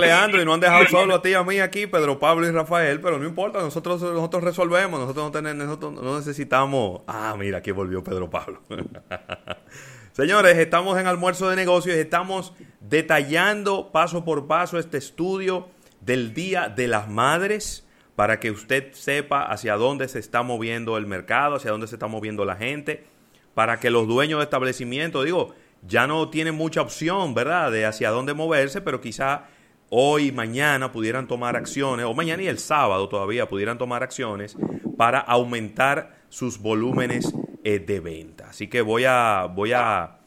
Leandro, 0.00 0.42
y 0.42 0.44
no 0.44 0.54
han 0.54 0.60
dejado 0.60 0.86
solo 0.86 1.14
a 1.14 1.22
ti 1.22 1.30
y 1.30 1.34
a 1.34 1.42
mí 1.42 1.60
aquí, 1.60 1.86
Pedro 1.86 2.18
Pablo 2.18 2.46
y 2.46 2.50
Rafael, 2.50 3.00
pero 3.00 3.18
no 3.18 3.26
importa, 3.26 3.60
nosotros 3.60 4.02
nosotros 4.02 4.42
resolvemos, 4.42 4.98
nosotros 4.98 5.26
no, 5.26 5.30
tenemos, 5.30 5.66
nosotros 5.66 5.92
no 5.92 6.18
necesitamos... 6.18 7.02
Ah, 7.06 7.36
mira, 7.38 7.58
aquí 7.58 7.70
volvió 7.70 8.02
Pedro 8.02 8.28
Pablo. 8.28 8.62
Señores, 10.12 10.58
estamos 10.58 10.98
en 10.98 11.06
almuerzo 11.06 11.48
de 11.48 11.56
negocios, 11.56 11.96
estamos 11.96 12.52
detallando 12.80 13.92
paso 13.92 14.24
por 14.24 14.46
paso 14.46 14.78
este 14.78 14.98
estudio 14.98 15.68
del 16.00 16.34
Día 16.34 16.68
de 16.68 16.88
las 16.88 17.08
Madres 17.08 17.86
para 18.16 18.40
que 18.40 18.50
usted 18.50 18.92
sepa 18.92 19.44
hacia 19.44 19.76
dónde 19.76 20.08
se 20.08 20.18
está 20.18 20.42
moviendo 20.42 20.98
el 20.98 21.06
mercado, 21.06 21.56
hacia 21.56 21.70
dónde 21.70 21.86
se 21.86 21.94
está 21.94 22.06
moviendo 22.06 22.44
la 22.44 22.56
gente, 22.56 23.06
para 23.54 23.80
que 23.80 23.88
los 23.88 24.06
dueños 24.06 24.40
de 24.40 24.44
establecimientos, 24.44 25.24
digo, 25.24 25.54
ya 25.86 26.06
no 26.06 26.28
tienen 26.28 26.54
mucha 26.54 26.82
opción, 26.82 27.32
¿verdad?, 27.32 27.72
de 27.72 27.86
hacia 27.86 28.10
dónde 28.10 28.34
moverse, 28.34 28.80
pero 28.80 29.00
quizá 29.00 29.44
hoy, 29.90 30.32
mañana 30.32 30.92
pudieran 30.92 31.26
tomar 31.26 31.56
acciones, 31.56 32.06
o 32.06 32.14
mañana 32.14 32.42
y 32.42 32.46
el 32.46 32.58
sábado 32.58 33.08
todavía 33.08 33.48
pudieran 33.48 33.76
tomar 33.76 34.02
acciones 34.02 34.56
para 34.96 35.18
aumentar 35.18 36.20
sus 36.28 36.58
volúmenes 36.58 37.34
eh, 37.64 37.78
de 37.80 38.00
venta. 38.00 38.50
Así 38.50 38.68
que 38.68 38.80
voy 38.80 39.04
a, 39.06 39.46
voy 39.46 39.72
a 39.72 40.18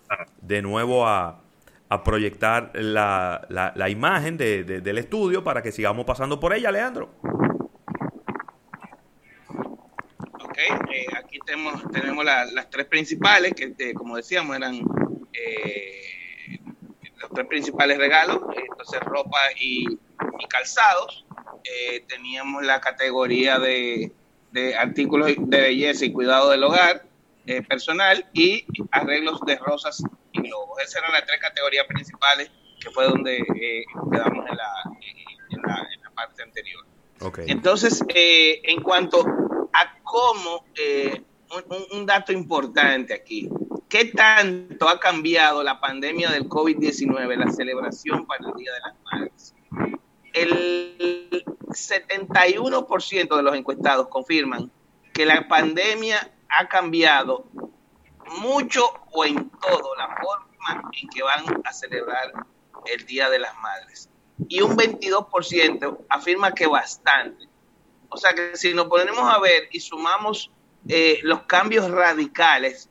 de 0.42 0.62
nuevo 0.62 1.08
a, 1.08 1.42
a 1.90 2.04
proyectar 2.04 2.72
la, 2.76 3.46
la, 3.50 3.90
imagen 3.90 4.38
de, 4.38 4.64
del 4.64 4.98
estudio 4.98 5.44
para 5.44 5.62
que 5.62 5.72
sigamos 5.72 6.06
pasando 6.06 6.40
por 6.40 6.54
ella, 6.54 6.72
Leandro. 6.72 7.16
Ok, 10.44 10.58
eh, 10.58 11.06
aquí 11.18 11.40
tenemos, 11.46 11.82
tenemos 11.92 12.26
las 12.26 12.70
tres 12.70 12.86
principales, 12.86 13.54
que 13.54 13.74
eh, 13.78 13.94
como 13.94 14.18
decíamos 14.18 14.56
eran 14.56 14.76
los 14.76 14.88
tres 17.34 17.48
principales 17.48 17.98
regalos, 17.98 18.40
entonces 18.56 19.00
ropa 19.02 19.40
y, 19.60 19.86
y 20.40 20.48
calzados. 20.50 21.26
teníamos 22.08 22.64
la 22.64 22.80
categoría 22.82 23.60
de, 23.60 24.12
de 24.52 24.76
artículos 24.76 25.32
de 25.36 25.62
belleza 25.62 26.06
y 26.06 26.14
cuidado 26.14 26.52
del 26.52 26.64
hogar, 26.64 27.06
eh, 27.46 27.62
personal 27.62 28.26
y 28.32 28.66
arreglos 28.92 29.42
de 29.46 29.58
rosas 29.58 30.02
y 30.32 30.42
globos. 30.42 30.80
Esas 30.82 30.98
eran 30.98 31.12
las 31.12 31.26
tres 31.26 31.42
categorías 31.42 31.86
principales 31.88 32.50
que 32.80 32.90
fue 32.92 33.06
donde 33.06 33.38
eh, 33.38 33.84
quedamos 34.12 34.46
en 34.50 34.58
la, 34.58 34.74
en, 35.50 35.62
la, 35.62 35.88
en 35.94 36.02
la, 36.04 36.12
parte 36.12 36.44
anterior. 36.44 36.86
Okay. 37.20 37.46
Entonces, 37.50 38.04
eh, 38.14 38.62
en 38.64 38.82
cuanto 38.82 39.26
a 39.74 39.98
cómo, 40.04 40.66
eh, 40.76 41.24
un, 41.70 42.00
un, 42.00 42.06
dato 42.06 42.32
importante 42.32 43.14
aquí, 43.14 43.50
¿qué 43.94 44.06
tanto 44.06 44.90
ha 44.90 45.00
cambiado 45.00 45.62
la 45.62 45.80
pandemia 45.80 46.32
del 46.32 46.50
COVID-19, 46.50 47.38
la 47.38 47.52
celebración 47.52 48.26
para 48.26 48.50
el 48.50 48.56
Día 48.56 48.72
de 48.74 48.80
las 48.80 48.96
Madres? 49.04 49.54
El 50.34 51.46
71% 51.68 53.36
de 53.36 53.44
los 53.44 53.56
encuestados 53.56 54.08
confirman 54.08 54.72
que 55.14 55.28
la 55.28 55.48
pandemia 55.48 56.28
ha 56.50 56.68
cambiado 56.68 57.46
mucho 58.40 58.84
o 59.12 59.26
en 59.26 59.48
todo 59.52 59.96
la 59.96 60.08
forma 60.08 60.90
en 61.00 61.10
que 61.10 61.22
van 61.22 61.62
a 61.64 61.72
celebrar 61.72 62.34
el 62.88 63.06
Día 63.06 63.30
de 63.30 63.38
las 63.38 63.56
Madres. 63.60 64.10
Y 64.48 64.62
un 64.62 64.76
22% 64.76 66.06
afirma 66.10 66.56
que 66.56 66.66
bastante. 66.66 67.48
O 68.10 68.18
sea 68.18 68.34
que 68.34 68.58
si 68.58 68.74
nos 68.74 68.88
ponemos 68.88 69.32
a 69.32 69.38
ver 69.38 69.70
y 69.72 69.80
sumamos 69.80 70.50
eh, 70.88 71.20
los 71.22 71.44
cambios 71.44 71.92
radicales, 71.92 72.90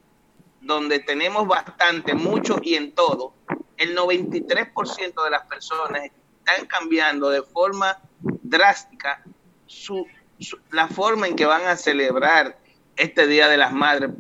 donde 0.62 1.00
tenemos 1.00 1.46
bastante, 1.46 2.14
mucho 2.14 2.58
y 2.62 2.74
en 2.74 2.92
todo, 2.92 3.34
el 3.77 3.96
93% 3.96 5.24
de 5.24 5.30
las 5.30 5.46
personas 5.46 6.04
están 6.04 6.66
cambiando 6.66 7.31
de 7.31 7.42
forma 7.42 7.98
drástica 8.42 9.22
su, 9.66 10.06
la 10.70 10.88
forma 10.88 11.26
en 11.26 11.37
que 11.37 11.47
van 11.47 11.66
a 11.66 11.76
celebrar 11.76 12.59
este 12.97 13.26
Día 13.26 13.48
de 13.48 13.56
las 13.56 13.72
Madres 13.72 14.10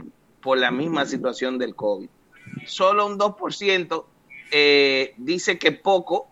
por 0.40 0.58
la 0.58 0.70
misma 0.70 1.06
situación 1.06 1.58
del 1.58 1.74
COVID. 1.74 2.08
Solo 2.66 3.06
un 3.06 3.18
2% 3.18 4.04
eh, 4.50 5.14
dice 5.16 5.58
que 5.58 5.72
poco 5.72 6.28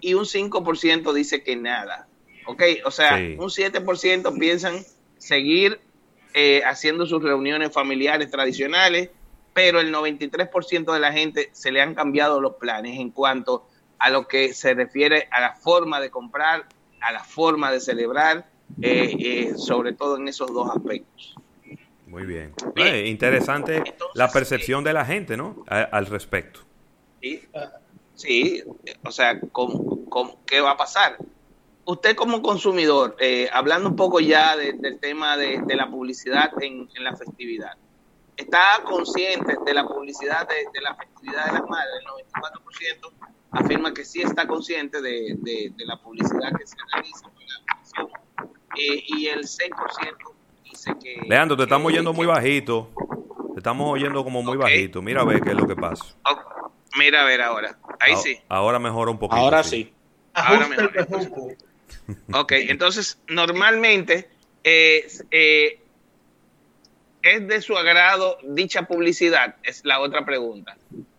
y 0.00 0.14
un 0.14 0.24
5% 0.24 1.12
dice 1.12 1.42
que 1.42 1.56
nada. 1.56 2.08
¿Ok? 2.46 2.62
O 2.84 2.90
sea, 2.90 3.16
un 3.16 3.48
7% 3.48 4.38
piensan 4.38 4.84
seguir 5.18 5.80
eh, 6.34 6.62
haciendo 6.64 7.06
sus 7.06 7.22
reuniones 7.22 7.72
familiares 7.72 8.30
tradicionales, 8.30 9.10
pero 9.56 9.80
el 9.80 9.90
93% 9.90 10.92
de 10.92 11.00
la 11.00 11.14
gente 11.14 11.48
se 11.52 11.72
le 11.72 11.80
han 11.80 11.94
cambiado 11.94 12.42
los 12.42 12.56
planes 12.56 13.00
en 13.00 13.10
cuanto 13.10 13.66
a 13.98 14.10
lo 14.10 14.28
que 14.28 14.52
se 14.52 14.74
refiere 14.74 15.28
a 15.30 15.40
la 15.40 15.54
forma 15.54 15.98
de 15.98 16.10
comprar, 16.10 16.66
a 17.00 17.10
la 17.10 17.24
forma 17.24 17.72
de 17.72 17.80
celebrar, 17.80 18.50
eh, 18.82 19.54
sobre 19.56 19.94
todo 19.94 20.18
en 20.18 20.28
esos 20.28 20.52
dos 20.52 20.68
aspectos. 20.76 21.36
Muy 22.06 22.26
bien. 22.26 22.52
interesante 23.06 23.82
la 24.12 24.30
percepción 24.30 24.84
de 24.84 24.92
la 24.92 25.06
gente, 25.06 25.38
¿no? 25.38 25.64
al 25.66 26.04
respecto. 26.04 26.60
Sí, 28.14 28.62
o 29.04 29.10
sea, 29.10 29.40
qué 30.44 30.60
va 30.60 30.72
a 30.72 30.76
pasar? 30.76 31.16
Usted 31.86 32.14
como 32.14 32.42
consumidor, 32.42 33.16
eh, 33.20 33.48
hablando 33.50 33.88
un 33.88 33.96
poco 33.96 34.20
ya 34.20 34.54
del 34.54 34.98
tema 35.00 35.38
de, 35.38 35.62
la 35.74 35.88
publicidad 35.88 36.50
en, 36.60 36.90
la 36.98 37.16
festividad, 37.16 37.72
¿está 38.36 38.82
consciente 38.84 39.56
de 39.64 39.74
la 39.74 39.86
publicidad 39.86 40.48
de, 40.48 40.80
la 40.80 40.94
festividad 40.94 41.46
de 41.46 41.52
las 41.52 41.68
madres? 41.68 41.94
El 42.00 42.40
94% 43.00 43.12
afirma 43.52 43.94
que 43.94 44.04
sí 44.04 44.22
está 44.22 44.46
consciente 44.46 45.00
de, 45.00 45.72
la 45.78 45.96
publicidad 45.96 46.52
que 46.58 46.66
se 46.66 46.76
realiza 46.92 47.26
eh, 48.78 49.04
y 49.06 49.26
el 49.28 49.44
6% 49.44 50.36
Leandro, 51.28 51.56
te 51.56 51.64
estamos 51.64 51.86
oyendo 51.86 52.12
muy 52.12 52.26
bajito. 52.26 52.90
Te 53.54 53.60
estamos 53.60 53.90
oyendo 53.90 54.22
como 54.22 54.42
muy 54.42 54.56
bajito. 54.56 55.02
Mira 55.02 55.22
a 55.22 55.24
ver 55.24 55.40
qué 55.40 55.50
es 55.50 55.56
lo 55.56 55.66
que 55.66 55.76
pasa. 55.76 56.04
Mira 56.98 57.22
a 57.22 57.24
ver 57.24 57.42
ahora. 57.42 57.78
Ahí 58.00 58.16
sí. 58.16 58.38
Ahora 58.48 58.78
mejora 58.78 59.10
un 59.10 59.18
poquito. 59.18 59.40
Ahora 59.40 59.64
sí. 59.64 59.92
Ahora 60.34 60.68
mejor. 60.68 60.92
ok, 62.32 62.52
entonces 62.52 63.18
normalmente 63.28 64.28
eh, 64.64 65.06
eh, 65.30 65.80
es 67.34 67.46
de 67.46 67.60
su 67.60 67.76
agrado 67.76 68.38
dicha 68.42 68.82
publicidad, 68.82 69.56
es 69.62 69.84
la 69.84 70.00
otra 70.00 70.24
pregunta. 70.24 70.76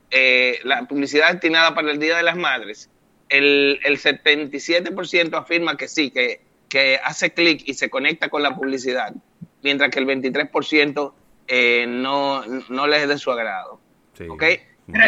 Eh, 0.10 0.60
la 0.64 0.88
publicidad 0.88 1.32
destinada 1.32 1.76
para 1.76 1.92
el 1.92 2.00
Día 2.00 2.18
de 2.18 2.24
las 2.24 2.38
Madres, 2.38 2.90
el, 3.30 3.80
el 3.84 4.00
77% 4.00 5.38
afirma 5.38 5.76
que 5.76 5.88
sí, 5.88 6.12
que, 6.12 6.42
que 6.70 7.00
hace 7.04 7.34
clic 7.34 7.64
y 7.66 7.74
se 7.74 7.90
conecta 7.90 8.30
con 8.30 8.42
la 8.42 8.56
publicidad 8.56 9.14
mientras 9.62 9.90
que 9.92 10.00
el 10.00 10.08
23% 10.08 11.14
eh, 11.48 11.86
no, 11.88 12.44
no 12.70 12.88
les 12.88 13.04
es 13.04 13.10
de 13.10 13.18
su 13.18 13.32
agrado. 13.32 13.80
Sí. 14.18 14.26
¿Ok? 14.28 14.44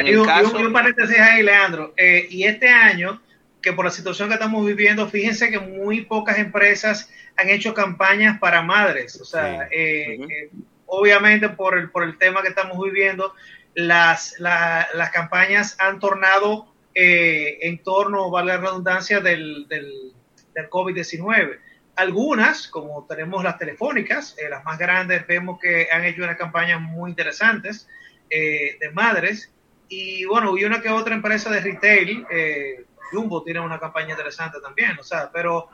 y, 0.05 0.15
un, 0.15 0.25
caso... 0.25 0.59
y, 0.59 0.63
un, 0.63 0.73
paréntesis 0.73 1.17
ahí, 1.17 1.43
Leandro. 1.43 1.93
Eh, 1.97 2.27
y 2.29 2.43
este 2.43 2.67
año, 2.67 3.21
que 3.61 3.73
por 3.73 3.85
la 3.85 3.91
situación 3.91 4.27
que 4.27 4.35
estamos 4.35 4.65
viviendo, 4.65 5.07
fíjense 5.07 5.49
que 5.49 5.59
muy 5.59 6.01
pocas 6.01 6.37
empresas 6.37 7.09
han 7.37 7.49
hecho 7.49 7.73
campañas 7.73 8.39
para 8.39 8.61
madres. 8.61 9.19
O 9.21 9.25
sea, 9.25 9.67
eh, 9.71 10.19
eh, 10.19 10.49
obviamente 10.89 11.49
por 11.49 11.77
el, 11.77 11.89
por 11.89 12.03
el 12.03 12.17
tema 12.17 12.41
que 12.41 12.49
estamos 12.49 12.77
viviendo, 12.83 13.33
las, 13.75 14.35
la, 14.39 14.87
las 14.93 15.11
campañas 15.11 15.75
han 15.79 15.99
tornado 15.99 16.73
en 16.93 17.81
torno, 17.81 18.29
vale 18.29 18.53
la 18.53 18.57
redundancia, 18.57 19.21
del, 19.21 19.67
del, 19.69 20.13
del 20.53 20.69
COVID-19. 20.69 21.59
Algunas, 21.95 22.67
como 22.67 23.05
tenemos 23.07 23.43
las 23.43 23.57
telefónicas, 23.57 24.35
eh, 24.37 24.49
las 24.49 24.63
más 24.63 24.77
grandes, 24.77 25.25
vemos 25.27 25.59
que 25.59 25.87
han 25.91 26.05
hecho 26.05 26.23
unas 26.23 26.37
campañas 26.37 26.79
muy 26.79 27.09
interesantes 27.09 27.87
eh, 28.29 28.77
de 28.79 28.91
madres. 28.91 29.51
Y 29.89 30.23
bueno, 30.25 30.57
y 30.57 30.63
una 30.63 30.81
que 30.81 30.89
otra 30.89 31.15
empresa 31.15 31.49
de 31.49 31.59
retail, 31.59 32.25
eh, 32.29 32.85
Jumbo 33.11 33.43
tiene 33.43 33.59
una 33.59 33.79
campaña 33.79 34.11
interesante 34.11 34.59
también, 34.61 34.97
o 34.99 35.03
sea, 35.03 35.31
pero 35.33 35.67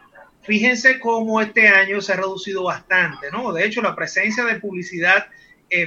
fíjense 0.45 1.00
cómo 1.00 1.42
este 1.42 1.68
año 1.68 2.01
se 2.01 2.13
ha 2.13 2.18
reducido 2.18 2.63
bastante, 2.63 3.31
¿no? 3.31 3.51
De 3.51 3.65
hecho, 3.65 3.81
la 3.81 3.95
presencia 3.95 4.44
de 4.44 4.59
publicidad 4.59 5.27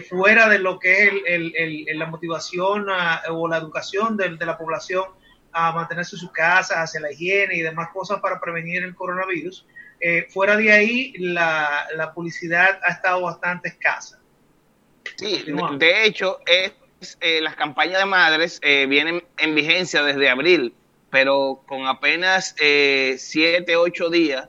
fuera 0.09 0.49
de 0.49 0.59
lo 0.59 0.79
que 0.79 1.05
es 1.05 1.13
el, 1.25 1.87
la 1.99 2.07
motivación 2.07 2.87
o 3.31 3.49
la 3.49 3.57
educación 3.57 4.17
de, 4.17 4.37
de, 4.37 4.45
la 4.45 4.59
población 4.59 5.05
a 5.53 5.73
mantenerse 5.73 6.17
en 6.17 6.21
su 6.21 6.31
casa, 6.31 6.83
hacia 6.83 7.01
la 7.01 7.13
higiene 7.13 7.57
y 7.57 7.63
demás 7.63 7.89
cosas 7.93 8.21
para 8.21 8.41
prevenir 8.41 8.83
el 8.83 8.95
coronavirus, 8.95 9.65
eh, 10.01 10.27
fuera 10.31 10.57
de 10.57 10.73
ahí, 10.73 11.13
la, 11.19 11.87
la, 11.97 12.13
publicidad 12.13 12.79
ha 12.85 12.93
estado 12.93 13.23
bastante 13.23 13.69
escasa. 13.69 14.21
Sí, 15.17 15.45
de 15.79 16.05
hecho, 16.05 16.39
es, 16.47 16.73
eh, 17.21 17.41
las 17.41 17.57
campañas 17.57 17.99
de 17.99 18.05
madres 18.05 18.61
eh, 18.63 18.87
vienen 18.87 19.25
en 19.39 19.55
vigencia 19.55 20.03
desde 20.05 20.31
abril, 20.31 20.75
pero 21.11 21.63
con 21.67 21.87
apenas 21.87 22.55
eh, 22.61 23.17
siete, 23.19 23.77
ocho 23.77 24.11
días, 24.11 24.49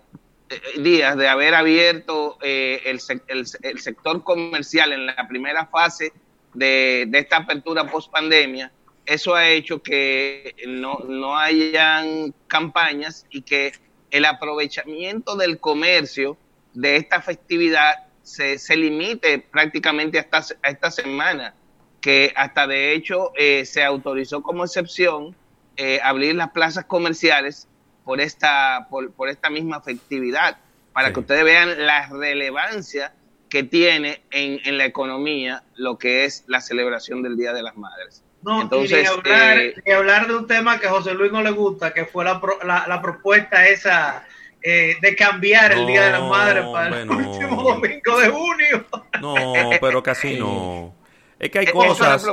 días 0.77 1.15
de 1.15 1.27
haber 1.27 1.55
abierto 1.55 2.37
el, 2.41 2.99
el, 3.27 3.79
sector 3.79 4.23
comercial 4.23 4.93
en 4.93 5.05
la 5.05 5.27
primera 5.27 5.67
fase 5.67 6.11
de, 6.53 7.05
de 7.07 7.19
esta 7.19 7.37
apertura 7.37 7.85
post 7.85 8.11
pandemia, 8.11 8.71
eso 9.09 9.33
ha 9.33 9.49
hecho 9.49 9.81
que 9.81 10.55
no, 10.67 10.99
no 11.07 11.35
hayan 11.35 12.31
campañas 12.47 13.25
y 13.31 13.41
que 13.41 13.71
el 14.11 14.23
aprovechamiento 14.23 15.35
del 15.35 15.59
comercio 15.59 16.37
de 16.75 16.97
esta 16.97 17.19
festividad 17.19 18.07
se, 18.21 18.59
se 18.59 18.75
limite 18.75 19.39
prácticamente 19.39 20.19
hasta 20.19 20.55
a 20.61 20.69
esta 20.69 20.91
semana, 20.91 21.55
que 22.01 22.31
hasta 22.35 22.67
de 22.67 22.93
hecho 22.93 23.31
eh, 23.35 23.65
se 23.65 23.83
autorizó 23.83 24.43
como 24.43 24.63
excepción 24.63 25.35
eh, 25.81 26.01
abrir 26.03 26.35
las 26.35 26.51
plazas 26.51 26.83
comerciales 26.83 27.69
por 28.03 28.19
esta, 28.19 28.87
por, 28.89 29.13
por 29.13 29.29
esta 29.29 29.49
misma 29.49 29.79
festividad, 29.79 30.57
para 30.91 31.13
que 31.13 31.21
ustedes 31.21 31.45
vean 31.45 31.85
la 31.85 32.07
relevancia 32.09 33.13
que 33.47 33.63
tiene 33.63 34.21
en, 34.29 34.59
en, 34.65 34.77
la 34.77 34.83
economía 34.83 35.63
lo 35.75 35.97
que 35.97 36.25
es 36.25 36.43
la 36.47 36.59
celebración 36.59 37.23
del 37.23 37.37
Día 37.37 37.53
de 37.53 37.63
las 37.63 37.77
Madres. 37.77 38.25
No, 38.41 38.63
Entonces, 38.63 39.03
y 39.03 39.05
hablar, 39.05 39.57
eh, 39.57 39.93
hablar, 39.95 40.27
de 40.27 40.35
un 40.35 40.47
tema 40.47 40.81
que 40.81 40.87
a 40.87 40.89
José 40.89 41.13
Luis 41.13 41.31
no 41.31 41.41
le 41.41 41.51
gusta, 41.51 41.93
que 41.93 42.03
fue 42.03 42.25
la, 42.25 42.41
la, 42.65 42.85
la 42.85 43.01
propuesta 43.01 43.65
esa 43.65 44.25
eh, 44.61 44.97
de 45.01 45.15
cambiar 45.15 45.71
el 45.71 45.87
Día 45.87 46.07
de 46.07 46.11
las 46.11 46.23
Madres 46.23 46.65
para 46.73 47.03
el 47.03 47.09
último 47.09 47.63
domingo 47.63 48.19
de 48.19 48.27
junio. 48.27 48.85
No, 49.21 49.35
pero 49.79 50.03
casi 50.03 50.33
no. 50.37 50.93
Es 51.39 51.49
que 51.49 51.59
hay 51.59 51.67
cosas... 51.67 52.25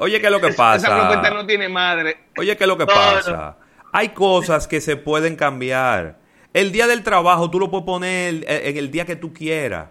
Oye, 0.00 0.18
¿qué 0.20 0.26
es 0.26 0.32
lo 0.32 0.40
que 0.40 0.52
pasa? 0.56 0.86
Esa 0.86 0.98
propuesta 0.98 1.30
no 1.34 1.46
tiene 1.46 1.68
madre. 1.68 2.16
Oye, 2.38 2.56
¿qué 2.56 2.64
es 2.64 2.68
lo 2.68 2.78
que 2.78 2.86
pasa? 2.86 3.58
Hay 3.92 4.10
cosas 4.10 4.66
que 4.66 4.80
se 4.80 4.96
pueden 4.96 5.36
cambiar. 5.36 6.18
El 6.52 6.72
día 6.72 6.86
del 6.86 7.02
trabajo 7.02 7.50
tú 7.50 7.60
lo 7.60 7.70
puedes 7.70 7.84
poner 7.84 8.44
en 8.48 8.76
el 8.76 8.90
día 8.90 9.04
que 9.04 9.16
tú 9.16 9.32
quieras. 9.32 9.90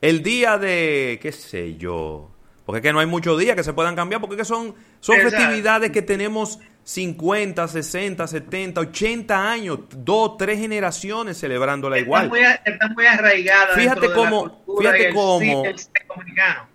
El 0.00 0.22
día 0.22 0.58
de, 0.58 1.18
qué 1.22 1.32
sé 1.32 1.76
yo. 1.76 2.30
Porque 2.66 2.78
es 2.78 2.82
que 2.82 2.92
no 2.92 3.00
hay 3.00 3.06
muchos 3.06 3.38
días 3.38 3.56
que 3.56 3.64
se 3.64 3.72
puedan 3.72 3.96
cambiar, 3.96 4.20
porque 4.20 4.34
es 4.34 4.40
que 4.40 4.44
son, 4.44 4.74
son 5.00 5.16
festividades 5.16 5.90
que 5.90 6.02
tenemos 6.02 6.58
50, 6.88 7.68
60, 7.68 8.26
70, 8.26 8.80
80 8.80 9.50
años, 9.50 9.80
dos, 9.94 10.38
tres 10.38 10.58
generaciones 10.58 11.38
celebrándola 11.38 11.98
igual. 11.98 12.32
Están 12.64 12.94
muy 12.94 13.04
arraigadas. 13.04 13.76
Fíjate 13.76 14.10
cómo, 14.10 14.64
fíjate 14.78 15.12
cómo, 15.12 15.64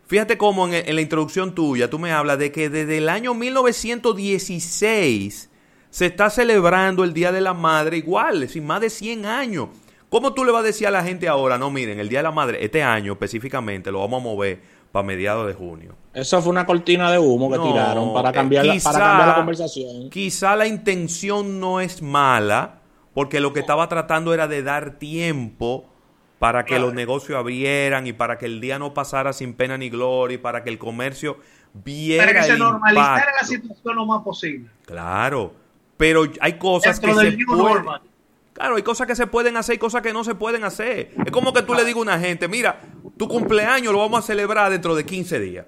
fíjate 0.06 0.38
cómo 0.38 0.68
en, 0.68 0.88
en 0.88 0.96
la 0.96 1.02
introducción 1.02 1.56
tuya 1.56 1.90
tú 1.90 1.98
me 1.98 2.12
hablas 2.12 2.38
de 2.38 2.52
que 2.52 2.70
desde 2.70 3.00
el 3.00 3.10
año 3.10 3.34
1916 3.34 5.50
se 5.90 6.06
está 6.06 6.30
celebrando 6.30 7.04
el 7.04 7.16
Día 7.16 7.32
de 7.32 7.42
la 7.42 7.56
Madre 7.56 7.98
igual, 7.98 8.48
sin 8.50 8.68
más 8.68 8.82
de 8.82 8.92
100 8.92 9.26
años. 9.26 9.70
¿Cómo 10.10 10.36
tú 10.36 10.46
le 10.46 10.52
vas 10.52 10.62
a 10.62 10.68
decir 10.68 10.86
a 10.86 10.92
la 10.92 11.04
gente 11.04 11.28
ahora, 11.28 11.58
no, 11.58 11.72
miren, 11.72 12.00
el 12.00 12.08
Día 12.08 12.20
de 12.20 12.24
la 12.24 12.32
Madre, 12.32 12.64
este 12.64 12.84
año 12.84 13.14
específicamente, 13.14 13.92
lo 13.92 14.02
vamos 14.02 14.22
a 14.22 14.24
mover 14.24 14.83
para 14.94 15.08
mediados 15.08 15.48
de 15.48 15.56
junio? 15.56 15.96
Eso 16.14 16.40
fue 16.44 16.52
una 16.52 16.68
cortina 16.68 17.12
de 17.12 17.18
humo 17.18 17.52
que 17.52 17.58
tiraron 17.58 18.14
para 18.14 18.32
cambiar, 18.32 18.64
la, 18.64 18.76
para 18.80 19.00
cambiar 19.00 19.28
la 19.30 19.36
conversación. 19.36 20.10
Quizá 20.12 20.56
la 20.56 20.68
intención 20.68 21.60
no 21.60 21.82
es 21.82 22.04
mala, 22.04 22.76
porque 23.16 23.40
lo 23.40 23.54
que 23.54 23.62
estaba 23.62 23.90
tratando 23.90 24.36
era 24.36 24.48
de 24.48 24.62
dar 24.62 25.00
tiempo 25.00 25.90
para 26.38 26.64
que 26.64 26.78
los 26.78 26.94
negocios 26.94 27.40
abrieran 27.40 28.06
y 28.06 28.14
para 28.14 28.38
que 28.38 28.46
el 28.46 28.62
día 28.62 28.78
no 28.78 28.94
pasara 28.94 29.34
sin 29.34 29.56
pena 29.56 29.80
ni 29.80 29.90
gloria 29.90 30.36
y 30.36 30.38
para 30.38 30.64
que 30.64 30.70
el 30.70 30.78
comercio 30.78 31.38
viera 31.74 32.26
Para 32.28 32.42
que 32.42 32.46
se 32.46 32.58
normalizara 32.58 33.32
la 33.42 33.48
situación 33.48 33.96
lo 33.96 34.06
más 34.06 34.22
posible. 34.22 34.70
Claro, 34.86 35.56
pero 35.98 36.30
hay 36.40 36.60
cosas 36.60 37.00
que 37.00 37.08
se 37.08 37.32
pueden... 37.48 37.86
Claro, 38.54 38.76
hay 38.76 38.84
cosas 38.84 39.08
que 39.08 39.16
se 39.16 39.26
pueden 39.26 39.58
hacer 39.58 39.76
y 39.76 39.78
cosas 39.80 40.04
que 40.04 40.14
no 40.14 40.24
se 40.24 40.36
pueden 40.36 40.64
hacer. 40.64 41.12
Es 41.26 41.32
como 41.32 41.52
que 41.54 41.64
tú 41.64 41.74
le 41.74 41.84
digas 41.84 41.98
a 41.98 42.02
una 42.02 42.20
gente, 42.20 42.48
mira, 42.48 42.80
tu 43.24 43.30
cumpleaños 43.30 43.94
lo 43.94 44.00
vamos 44.00 44.20
a 44.20 44.22
celebrar 44.22 44.70
dentro 44.70 44.96
de 44.96 45.06
15 45.06 45.40
días. 45.40 45.66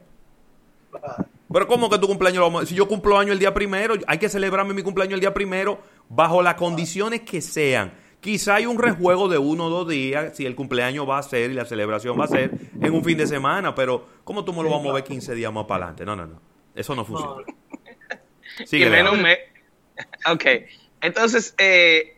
Pero 1.51 1.67
¿cómo 1.67 1.89
que 1.89 1.97
tu 1.97 2.07
cumpleaños 2.07 2.39
lo 2.39 2.45
vamos 2.45 2.63
a... 2.63 2.65
Si 2.65 2.75
yo 2.75 2.85
cumplo 2.87 3.17
año 3.17 3.31
el 3.31 3.39
día 3.39 3.53
primero, 3.53 3.95
hay 4.07 4.17
que 4.17 4.27
celebrarme 4.27 4.73
mi 4.73 4.83
cumpleaños 4.83 5.13
el 5.13 5.19
día 5.21 5.33
primero 5.33 5.79
bajo 6.09 6.41
las 6.41 6.55
condiciones 6.55 7.21
que 7.21 7.39
sean. 7.39 7.93
Quizá 8.19 8.55
hay 8.55 8.65
un 8.65 8.77
rejuego 8.77 9.29
de 9.29 9.37
uno 9.37 9.67
o 9.67 9.69
dos 9.69 9.87
días 9.87 10.35
si 10.35 10.45
el 10.45 10.55
cumpleaños 10.55 11.07
va 11.07 11.17
a 11.17 11.23
ser 11.23 11.51
y 11.51 11.53
la 11.53 11.63
celebración 11.63 12.19
va 12.19 12.25
a 12.25 12.27
ser 12.27 12.51
en 12.81 12.93
un 12.93 13.03
fin 13.03 13.17
de 13.17 13.27
semana, 13.27 13.73
pero 13.73 14.05
¿cómo 14.25 14.43
tú 14.43 14.51
me 14.51 14.63
lo 14.63 14.69
vamos 14.69 14.85
a 14.85 14.89
mover 14.89 15.03
15 15.05 15.33
días 15.33 15.53
más 15.53 15.65
para 15.65 15.85
adelante? 15.85 16.05
No, 16.05 16.15
no, 16.15 16.25
no. 16.25 16.41
Eso 16.75 16.93
no 16.93 17.05
funciona. 17.05 17.43
Sigue, 18.65 18.89
menos 18.89 19.17
me... 19.17 19.37
Ok. 20.29 20.45
Entonces, 20.99 21.55
eh, 21.57 22.14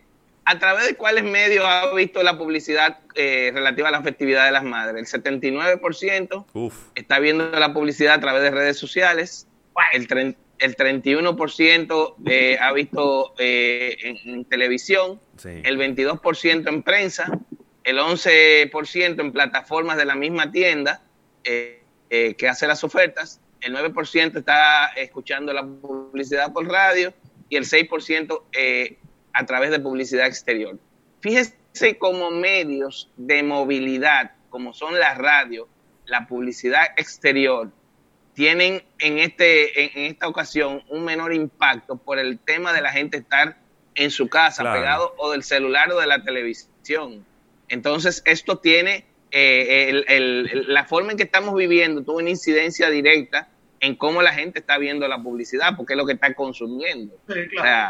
¿a 0.48 0.58
través 0.58 0.86
de 0.86 0.94
cuáles 0.94 1.24
medios 1.24 1.62
ha 1.66 1.92
visto 1.92 2.22
la 2.22 2.38
publicidad 2.38 3.00
eh, 3.14 3.50
relativa 3.52 3.88
a 3.88 3.90
la 3.90 4.02
festividad 4.02 4.46
de 4.46 4.52
las 4.52 4.64
madres? 4.64 5.12
El 5.12 5.22
79% 5.22 6.72
está 6.94 7.18
viendo 7.18 7.50
la 7.50 7.74
publicidad 7.74 8.14
a 8.14 8.20
través 8.20 8.42
de 8.42 8.50
redes 8.50 8.78
sociales. 8.78 9.46
El, 9.92 10.36
el 10.58 10.76
31% 10.76 12.14
eh, 12.26 12.56
ha 12.58 12.72
visto 12.72 13.34
eh, 13.38 13.98
en, 14.24 14.46
televisión. 14.46 15.20
El 15.44 15.78
22% 15.78 16.66
en 16.66 16.82
prensa. 16.82 17.30
El 17.84 17.98
11% 17.98 19.20
en 19.20 19.32
plataformas 19.32 19.98
de 19.98 20.06
la 20.06 20.14
misma 20.14 20.50
tienda 20.50 21.02
que 21.44 22.48
hace 22.48 22.66
las 22.66 22.82
ofertas. 22.84 23.42
El 23.60 23.76
9% 23.76 24.38
está 24.38 24.92
escuchando 24.96 25.52
la 25.52 25.62
publicidad 25.62 26.54
por 26.54 26.66
radio. 26.66 27.12
Y 27.50 27.56
el 27.56 27.64
6% 27.64 28.42
eh, 28.52 28.98
a 29.38 29.46
través 29.46 29.70
de 29.70 29.78
publicidad 29.78 30.26
exterior. 30.26 30.76
Fíjese 31.20 31.96
como 31.96 32.32
medios 32.32 33.08
de 33.16 33.44
movilidad, 33.44 34.32
como 34.50 34.74
son 34.74 34.98
las 34.98 35.16
radios, 35.16 35.68
la 36.06 36.26
publicidad 36.26 36.86
exterior, 36.96 37.70
tienen 38.34 38.82
en, 38.98 39.18
este, 39.20 40.00
en, 40.00 40.10
esta 40.10 40.26
ocasión 40.26 40.82
un 40.88 41.04
menor 41.04 41.32
impacto 41.32 41.96
por 41.96 42.18
el 42.18 42.40
tema 42.40 42.72
de 42.72 42.80
la 42.80 42.90
gente 42.90 43.18
estar 43.18 43.56
en 43.94 44.10
su 44.10 44.28
casa, 44.28 44.64
pegado 44.72 45.14
o 45.18 45.30
del 45.30 45.44
celular 45.44 45.92
o 45.92 46.00
de 46.00 46.08
la 46.08 46.24
televisión. 46.24 47.24
Entonces, 47.68 48.22
esto 48.24 48.58
tiene 48.58 49.04
eh, 49.30 50.02
la 50.66 50.84
forma 50.84 51.12
en 51.12 51.16
que 51.16 51.24
estamos 51.24 51.54
viviendo, 51.54 52.02
tuvo 52.02 52.16
una 52.16 52.30
incidencia 52.30 52.90
directa 52.90 53.48
en 53.80 53.94
cómo 53.96 54.22
la 54.22 54.32
gente 54.32 54.58
está 54.58 54.78
viendo 54.78 55.06
la 55.06 55.22
publicidad, 55.22 55.76
porque 55.76 55.92
es 55.94 55.96
lo 55.96 56.06
que 56.06 56.14
está 56.14 56.34
consumiendo. 56.34 57.14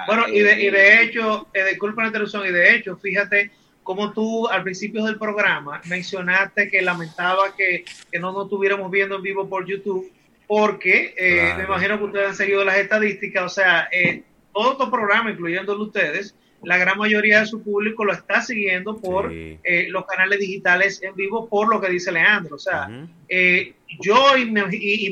bueno, 0.07 0.29
y 0.29 0.41
de, 0.41 0.63
y 0.63 0.71
de 0.71 0.89
eh, 0.89 1.03
hecho, 1.03 1.49
eh, 1.55 1.65
disculpa 1.65 2.03
la 2.03 2.09
interrupción, 2.09 2.47
y 2.47 2.51
de 2.51 2.75
hecho, 2.75 2.97
fíjate 2.97 3.51
como 3.89 4.13
tú 4.13 4.47
al 4.49 4.65
principio 4.65 5.03
del 5.07 5.17
programa 5.17 5.81
mencionaste 5.87 6.69
que 6.69 6.83
lamentaba 6.83 7.57
que, 7.57 7.87
que 8.13 8.19
no 8.19 8.33
nos 8.33 8.45
estuviéramos 8.45 8.91
viendo 8.91 9.17
en 9.17 9.23
vivo 9.23 9.49
por 9.49 9.67
YouTube, 9.67 10.13
porque 10.47 11.15
eh, 11.17 11.55
me 11.57 11.65
imagino 11.65 11.97
que 11.97 12.05
ustedes 12.05 12.29
han 12.29 12.35
seguido 12.35 12.65
las 12.67 12.77
estadísticas, 12.77 13.45
o 13.45 13.49
sea, 13.49 13.89
eh, 13.91 14.25
todo 14.53 14.73
estos 14.73 14.91
programas, 14.91 15.33
incluyendo 15.33 15.75
ustedes, 15.81 16.35
la 16.63 16.77
gran 16.77 16.99
mayoría 16.99 17.41
de 17.41 17.47
su 17.47 17.63
público 17.63 18.05
lo 18.05 18.13
está 18.13 18.41
siguiendo 18.41 18.97
por 18.97 19.31
eh, 19.33 19.87
los 19.91 20.07
canales 20.07 20.41
digitales 20.41 21.01
en 21.03 21.15
vivo, 21.15 21.49
por 21.49 21.69
lo 21.69 21.81
que 21.81 21.89
dice 21.89 22.11
Leandro. 22.11 22.57
O 22.57 22.59
sea, 22.59 22.89
eh, 23.29 23.75
yo 24.01 24.37
y, 24.37 24.51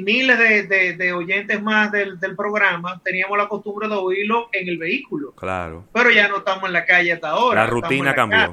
miles 0.03 0.39
de, 0.69 1.13
oyentes 1.13 1.63
más 1.63 1.93
del, 1.93 2.19
programa 2.37 3.01
teníamos 3.05 3.39
la 3.39 3.49
costumbre 3.49 3.89
de 3.89 3.95
oírlo 3.95 4.49
en 4.53 4.69
el 4.69 4.79
vehículo. 4.79 5.33
Claro. 5.33 5.85
Pero 5.93 6.11
ya 6.11 6.29
no 6.29 6.39
estamos 6.39 6.65
en 6.65 6.73
la 6.73 6.85
calle 6.85 7.13
hasta 7.13 7.31
ahora. 7.31 7.63
La 7.63 7.71
rutina 7.71 8.15
cambió. 8.15 8.53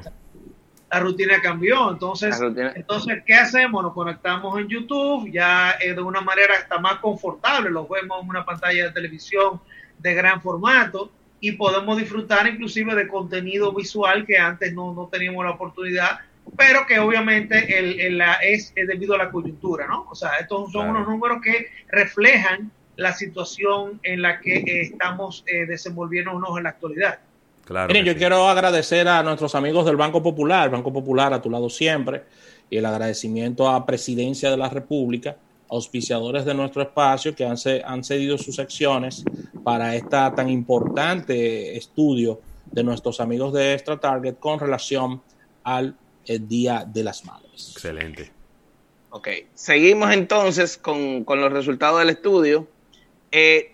La 0.90 1.00
rutina 1.00 1.40
cambió. 1.42 1.90
Entonces, 1.90 2.40
entonces, 2.76 3.22
¿qué 3.26 3.34
hacemos? 3.34 3.82
Nos 3.82 3.92
conectamos 3.92 4.56
en 4.60 4.68
YouTube, 4.68 5.28
ya 5.32 5.74
eh, 5.80 5.94
de 5.94 6.00
una 6.00 6.20
manera 6.20 6.54
está 6.54 6.78
más 6.78 7.00
confortable. 7.00 7.70
Los 7.70 7.88
vemos 7.88 8.22
en 8.22 8.28
una 8.28 8.44
pantalla 8.44 8.84
de 8.84 8.92
televisión 8.92 9.60
de 9.98 10.14
gran 10.14 10.40
formato 10.40 11.10
y 11.44 11.52
podemos 11.52 11.98
disfrutar 11.98 12.46
inclusive 12.46 12.94
de 12.94 13.06
contenido 13.06 13.70
visual 13.74 14.24
que 14.24 14.38
antes 14.38 14.72
no, 14.72 14.94
no 14.94 15.08
teníamos 15.12 15.44
la 15.44 15.50
oportunidad, 15.50 16.20
pero 16.56 16.86
que 16.86 16.98
obviamente 16.98 17.78
el, 17.78 18.16
la, 18.16 18.36
es, 18.36 18.72
debido 18.74 19.14
a 19.14 19.18
la 19.18 19.30
coyuntura, 19.30 19.86
¿no? 19.86 20.06
O 20.10 20.14
sea, 20.14 20.36
estos 20.40 20.72
son 20.72 20.88
unos 20.88 21.06
números 21.06 21.42
que 21.44 21.66
reflejan 21.88 22.70
la 22.96 23.12
situación 23.12 24.00
en 24.04 24.22
la 24.22 24.40
que 24.40 24.80
estamos 24.80 25.44
eh, 25.46 25.66
desenvolviéndonos 25.66 26.56
en 26.56 26.62
la 26.62 26.70
actualidad. 26.70 27.18
Claro 27.66 27.88
Miren, 27.88 28.06
yo 28.06 28.16
quiero 28.16 28.48
agradecer 28.48 29.06
a 29.06 29.22
nuestros 29.22 29.54
amigos 29.54 29.84
del 29.84 29.96
Banco 29.96 30.22
Popular, 30.22 30.70
Banco 30.70 30.94
Popular 30.94 31.34
a 31.34 31.42
tu 31.42 31.50
lado 31.50 31.68
siempre, 31.68 32.22
y 32.70 32.78
el 32.78 32.86
agradecimiento 32.86 33.68
a 33.68 33.84
Presidencia 33.84 34.50
de 34.50 34.56
la 34.56 34.70
República 34.70 35.36
auspiciadores 35.74 36.44
de 36.44 36.54
nuestro 36.54 36.82
espacio 36.82 37.34
que 37.34 37.44
han, 37.44 37.56
han 37.84 38.04
cedido 38.04 38.38
sus 38.38 38.58
acciones 38.58 39.24
para 39.62 39.94
este 39.96 40.08
tan 40.08 40.48
importante 40.48 41.76
estudio 41.76 42.40
de 42.70 42.82
nuestros 42.82 43.20
amigos 43.20 43.52
de 43.52 43.74
Extra 43.74 43.98
Target 43.98 44.36
con 44.38 44.58
relación 44.58 45.22
al 45.62 45.96
eh, 46.26 46.38
Día 46.38 46.84
de 46.86 47.04
las 47.04 47.24
Madres. 47.24 47.72
Excelente. 47.72 48.30
Ok, 49.10 49.28
seguimos 49.54 50.12
entonces 50.12 50.76
con, 50.76 51.24
los 51.26 51.52
resultados 51.52 52.00
del 52.00 52.10
estudio. 52.10 52.68
Eh, 53.30 53.72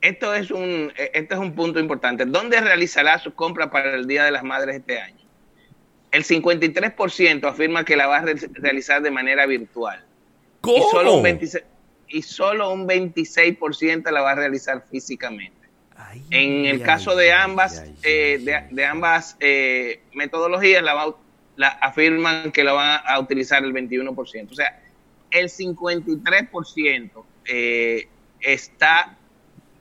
esto, 0.00 0.34
es 0.34 0.50
un, 0.50 0.92
este 0.96 1.34
es 1.34 1.40
un 1.40 1.54
punto 1.54 1.80
importante. 1.80 2.24
¿Dónde 2.26 2.60
realizará 2.60 3.18
su 3.18 3.34
compra 3.34 3.70
para 3.70 3.94
el 3.94 4.06
Día 4.06 4.24
de 4.24 4.30
las 4.30 4.42
Madres 4.42 4.76
este 4.76 5.00
año? 5.00 5.24
El 6.10 6.24
53% 6.24 7.48
afirma 7.48 7.84
que 7.84 7.96
la 7.96 8.06
va 8.06 8.18
a 8.18 8.24
realizar 8.54 9.02
de 9.02 9.10
manera 9.10 9.46
virtual. 9.46 10.03
¿Cómo? 10.64 10.78
Y 10.78 10.90
solo 10.90 11.14
un 11.16 11.22
26, 11.22 11.64
y 12.08 12.22
solo 12.22 12.72
un 12.72 12.88
26% 12.88 14.10
la 14.10 14.22
va 14.22 14.30
a 14.30 14.34
realizar 14.34 14.84
físicamente. 14.90 15.68
en 16.30 16.64
el 16.66 16.80
caso 16.80 17.14
de 17.16 17.32
ambas, 17.32 17.84
eh, 18.02 18.66
de, 18.70 18.84
ambas 18.84 19.36
eh, 19.40 20.00
metodologías, 20.14 20.82
la, 20.82 21.14
la, 21.56 21.68
afirman 21.68 22.50
que 22.52 22.64
la 22.64 22.72
van 22.72 23.00
a 23.04 23.18
utilizar 23.18 23.62
el 23.64 23.74
21%. 23.74 24.50
O 24.50 24.54
sea, 24.54 24.80
el 25.30 25.50
53% 25.50 27.24
eh, 27.46 28.08
está, 28.40 29.18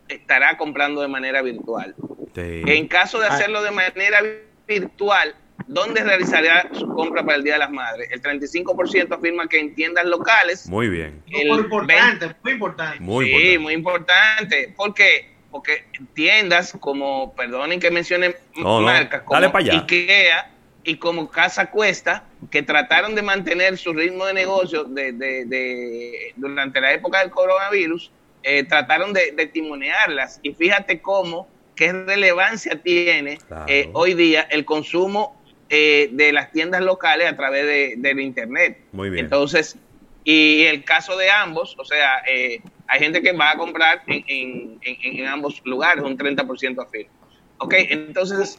estará 0.09 0.57
comprando 0.57 1.01
de 1.01 1.07
manera 1.07 1.41
virtual. 1.41 1.95
En 2.35 2.87
caso 2.87 3.19
de 3.19 3.27
ah. 3.27 3.33
hacerlo 3.33 3.61
de 3.61 3.71
manera 3.71 4.21
virtual, 4.67 5.35
¿dónde 5.67 6.03
realizaría 6.03 6.69
su 6.73 6.87
compra 6.87 7.23
para 7.23 7.37
el 7.37 7.43
Día 7.43 7.53
de 7.53 7.59
las 7.59 7.71
Madres? 7.71 8.09
El 8.11 8.21
35% 8.21 9.15
afirma 9.15 9.47
que 9.47 9.59
en 9.59 9.75
tiendas 9.75 10.05
locales. 10.05 10.67
Muy 10.67 10.89
bien. 10.89 11.21
muy 11.27 11.59
importante, 11.59 12.35
muy 12.43 12.53
importante. 12.53 12.99
Muy 12.99 13.25
sí, 13.27 13.57
muy 13.57 13.73
importante. 13.73 14.73
¿Por 14.75 14.93
qué? 14.93 15.33
Porque 15.51 15.85
tiendas 16.13 16.75
como, 16.79 17.33
perdonen 17.35 17.79
que 17.79 17.91
mencione 17.91 18.35
marcas, 18.55 19.21
como 19.23 19.37
IKEA 19.37 20.51
y 20.83 20.97
como 20.97 21.29
Casa 21.29 21.69
Cuesta, 21.69 22.25
que 22.49 22.63
trataron 22.63 23.15
de 23.15 23.21
mantener 23.21 23.77
su 23.77 23.93
ritmo 23.93 24.25
de 24.25 24.33
negocio 24.33 24.83
de, 24.83 26.33
durante 26.35 26.81
la 26.81 26.93
época 26.93 27.19
del 27.19 27.29
coronavirus, 27.29 28.11
eh, 28.41 28.63
trataron 28.63 29.13
de, 29.13 29.49
timonearlas. 29.53 30.39
Y 30.41 30.53
fíjate 30.53 31.01
cómo, 31.01 31.47
qué 31.75 31.93
relevancia 31.93 32.81
tiene 32.81 33.37
eh, 33.67 33.89
hoy 33.93 34.15
día 34.15 34.41
el 34.49 34.65
consumo 34.65 35.42
eh, 35.69 36.09
de 36.11 36.33
las 36.33 36.51
tiendas 36.51 36.81
locales 36.81 37.27
a 37.27 37.35
través 37.35 37.65
de, 37.65 37.95
del 37.97 38.19
Internet. 38.19 38.79
Muy 38.91 39.09
bien. 39.09 39.25
Entonces, 39.25 39.77
y 40.23 40.63
el 40.63 40.83
caso 40.83 41.17
de 41.17 41.29
ambos, 41.29 41.75
o 41.77 41.85
sea, 41.85 42.23
hay 42.87 42.99
gente 42.99 43.21
que 43.21 43.33
va 43.33 43.51
a 43.51 43.57
comprar 43.57 44.03
en, 44.07 44.79
en, 44.81 45.27
ambos 45.27 45.61
lugares, 45.65 46.03
un 46.03 46.17
30% 46.17 46.81
afirma. 46.81 47.11
Ok, 47.57 47.73
entonces, 47.77 48.57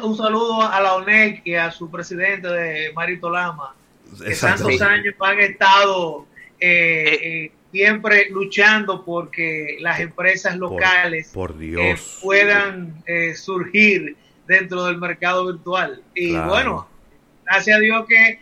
un, 0.03 0.17
saludo 0.17 0.61
a 0.61 0.81
la 0.81 0.95
ONEC 0.95 1.41
y 1.45 1.55
a 1.55 1.71
su 1.71 1.89
presidente 1.89 2.47
de 2.47 2.91
Marito 2.93 3.29
Lama 3.29 3.75
que 4.17 4.35
tantos 4.35 4.81
años 4.81 5.15
han 5.19 5.39
estado 5.39 6.25
eh, 6.59 6.69
eh, 6.69 7.19
eh, 7.23 7.51
siempre 7.71 8.29
luchando 8.31 9.05
porque 9.05 9.77
las 9.79 9.99
empresas 9.99 10.57
locales 10.57 11.31
puedan 12.21 13.03
surgir 13.35 14.15
dentro 14.47 14.85
del 14.85 14.97
mercado 14.97 15.45
virtual. 15.45 16.01
Y 16.15 16.35
bueno, 16.35 16.87
gracias 17.45 17.77
a 17.77 17.79
Dios 17.79 18.05
que 18.07 18.39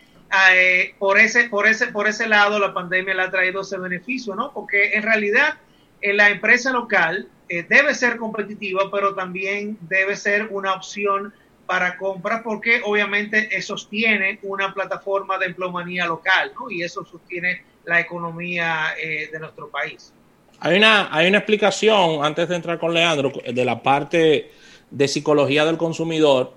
por 0.98 1.18
ese 1.18 1.48
por 1.48 1.66
ese 1.66 1.88
por 1.88 2.06
ese 2.08 2.28
lado 2.28 2.58
la 2.58 2.72
pandemia 2.74 3.14
le 3.14 3.22
ha 3.22 3.30
traído 3.30 3.62
ese 3.62 3.78
beneficio, 3.78 4.34
¿no? 4.34 4.52
Porque 4.52 4.92
en 4.94 5.02
realidad 5.02 5.58
en 6.00 6.16
la 6.16 6.30
empresa 6.30 6.72
local 6.72 7.28
debe 7.48 7.94
ser 7.94 8.16
competitiva, 8.16 8.90
pero 8.90 9.14
también 9.14 9.78
debe 9.82 10.16
ser 10.16 10.48
una 10.50 10.74
opción 10.74 11.32
para 11.68 11.98
compras 11.98 12.40
porque 12.42 12.80
obviamente 12.82 13.60
sostiene 13.60 14.38
una 14.42 14.72
plataforma 14.72 15.36
de 15.36 15.46
emplomanía 15.46 16.06
local 16.06 16.50
¿no? 16.58 16.70
y 16.70 16.82
eso 16.82 17.04
sostiene 17.04 17.62
la 17.84 18.00
economía 18.00 18.94
eh, 18.98 19.28
de 19.30 19.38
nuestro 19.38 19.68
país. 19.68 20.14
Hay 20.60 20.78
una, 20.78 21.14
hay 21.14 21.28
una 21.28 21.38
explicación, 21.38 22.24
antes 22.24 22.48
de 22.48 22.56
entrar 22.56 22.78
con 22.78 22.94
Leandro, 22.94 23.30
de 23.46 23.64
la 23.66 23.82
parte 23.82 24.50
de 24.90 25.08
psicología 25.08 25.66
del 25.66 25.76
consumidor. 25.76 26.54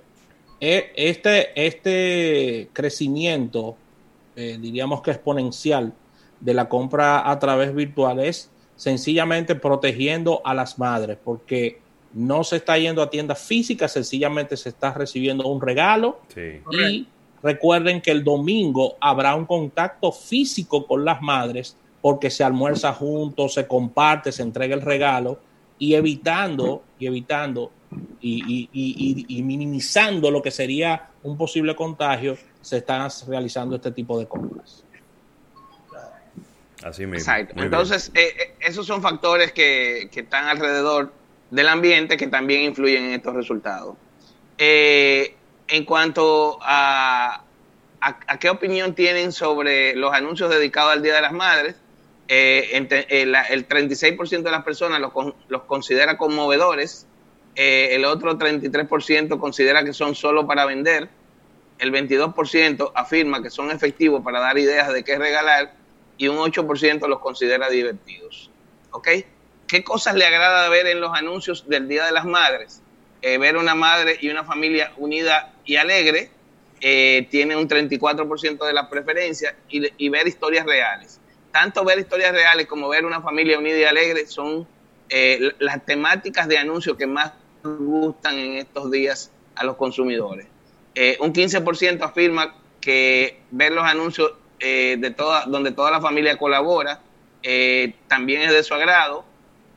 E, 0.61 0.93
este, 0.95 1.51
este 1.61 2.69
crecimiento, 2.71 3.75
eh, 4.37 4.57
diríamos 4.61 5.01
que 5.01 5.11
exponencial, 5.11 5.93
de 6.39 6.53
la 6.53 6.69
compra 6.69 7.29
a 7.29 7.37
través 7.37 7.75
virtual 7.75 8.21
es 8.21 8.49
sencillamente 8.77 9.55
protegiendo 9.55 10.41
a 10.45 10.53
las 10.53 10.79
madres, 10.79 11.17
porque 11.21 11.81
no 12.13 12.43
se 12.43 12.57
está 12.57 12.77
yendo 12.77 13.01
a 13.01 13.09
tiendas 13.09 13.41
físicas, 13.41 13.93
sencillamente 13.93 14.57
se 14.57 14.69
está 14.69 14.93
recibiendo 14.93 15.47
un 15.47 15.61
regalo. 15.61 16.19
Y 16.71 17.07
recuerden 17.41 18.01
que 18.01 18.11
el 18.11 18.23
domingo 18.23 18.97
habrá 18.99 19.35
un 19.35 19.45
contacto 19.45 20.11
físico 20.11 20.85
con 20.85 21.05
las 21.05 21.21
madres 21.21 21.77
porque 22.01 22.29
se 22.29 22.43
almuerza 22.43 22.93
juntos, 22.93 23.53
se 23.53 23.67
comparte, 23.67 24.31
se 24.31 24.41
entrega 24.41 24.75
el 24.75 24.81
regalo 24.81 25.39
y 25.77 25.93
evitando 25.93 26.83
y 26.99 27.07
evitando 27.07 27.71
y, 28.21 29.41
minimizando 29.43 30.31
lo 30.31 30.41
que 30.41 30.51
sería 30.51 31.09
un 31.23 31.37
posible 31.37 31.75
contagio, 31.75 32.37
se 32.61 32.77
están 32.77 33.09
realizando 33.27 33.75
este 33.75 33.91
tipo 33.91 34.17
de 34.19 34.27
compras. 34.27 34.83
Así 36.83 37.05
mismo. 37.05 37.17
Exacto. 37.19 37.61
Entonces, 37.61 38.11
eh, 38.15 38.21
eh, 38.21 38.55
esos 38.59 38.87
son 38.87 39.03
factores 39.03 39.51
que, 39.51 40.09
que 40.11 40.21
están 40.21 40.47
alrededor 40.47 41.13
del 41.51 41.67
ambiente 41.67 42.17
que 42.17 42.27
también 42.27 42.61
influyen 42.61 43.03
en 43.03 43.11
estos 43.11 43.35
resultados. 43.35 43.95
Eh, 44.57 45.35
en 45.67 45.85
cuanto 45.85 46.57
a, 46.61 47.43
qué 48.39 48.49
opinión 48.49 48.95
tienen 48.95 49.31
sobre 49.31 49.95
los 49.95 50.13
anuncios 50.13 50.49
dedicados 50.49 50.93
al 50.93 51.03
Día 51.03 51.13
de 51.13 51.21
las 51.21 51.33
Madres, 51.33 51.75
eh, 52.27 52.87
eh, 52.89 53.33
el 53.49 53.67
36% 53.67 54.41
de 54.41 54.51
las 54.51 54.63
personas 54.63 54.99
los, 55.01 55.11
los 55.49 55.63
considera 55.63 56.17
conmovedores, 56.17 57.05
el 57.53 58.05
otro 58.05 58.37
33% 58.37 59.37
considera 59.37 59.83
que 59.83 59.91
son 59.93 60.15
solo 60.15 60.47
para 60.47 60.65
vender, 60.65 61.09
el 61.79 61.91
22% 61.91 62.91
afirma 62.95 63.43
que 63.43 63.49
son 63.49 63.71
efectivos 63.71 64.23
para 64.23 64.39
dar 64.39 64.57
ideas 64.57 64.93
de 64.93 65.03
qué 65.03 65.17
regalar 65.17 65.73
y 66.17 66.29
un 66.29 66.37
8% 66.37 67.07
los 67.07 67.19
considera 67.19 67.69
divertidos. 67.69 68.49
¿Ok? 68.91 69.07
¿Qué 69.71 69.85
cosas 69.85 70.15
le 70.15 70.25
agrada 70.25 70.67
ver 70.67 70.85
en 70.87 70.99
los 70.99 71.17
anuncios 71.17 71.65
del 71.65 71.87
Día 71.87 72.05
de 72.05 72.11
las 72.11 72.25
Madres? 72.25 72.81
Eh, 73.21 73.37
ver 73.37 73.55
una 73.55 73.73
madre 73.73 74.17
y 74.19 74.27
una 74.27 74.43
familia 74.43 74.91
unida 74.97 75.53
y 75.63 75.77
alegre 75.77 76.29
eh, 76.81 77.25
tiene 77.31 77.55
un 77.55 77.69
34% 77.69 78.65
de 78.65 78.73
la 78.73 78.89
preferencia 78.89 79.55
y, 79.69 80.09
ver 80.09 80.27
historias 80.27 80.65
reales. 80.65 81.21
Tanto 81.53 81.85
ver 81.85 81.99
historias 81.99 82.33
reales 82.33 82.67
como 82.67 82.89
ver 82.89 83.05
una 83.05 83.21
familia 83.21 83.57
unida 83.57 83.77
y 83.77 83.83
alegre 83.85 84.27
son 84.27 84.67
eh, 85.07 85.53
las 85.59 85.85
temáticas 85.85 86.49
de 86.49 86.57
anuncios 86.57 86.97
que 86.97 87.07
más 87.07 87.31
gustan 87.63 88.39
en 88.39 88.57
estos 88.57 88.91
días 88.91 89.31
a 89.55 89.63
los 89.63 89.77
consumidores. 89.77 90.47
un 91.21 91.31
15% 91.31 92.01
afirma 92.01 92.55
que 92.81 93.39
ver 93.51 93.71
los 93.71 93.85
anuncios 93.85 94.33
de 94.59 95.15
donde 95.47 95.71
toda 95.71 95.91
la 95.91 96.01
familia 96.01 96.37
colabora 96.37 96.99
también 98.09 98.41
es 98.41 98.51
de 98.51 98.63
su 98.63 98.73
agrado 98.73 99.30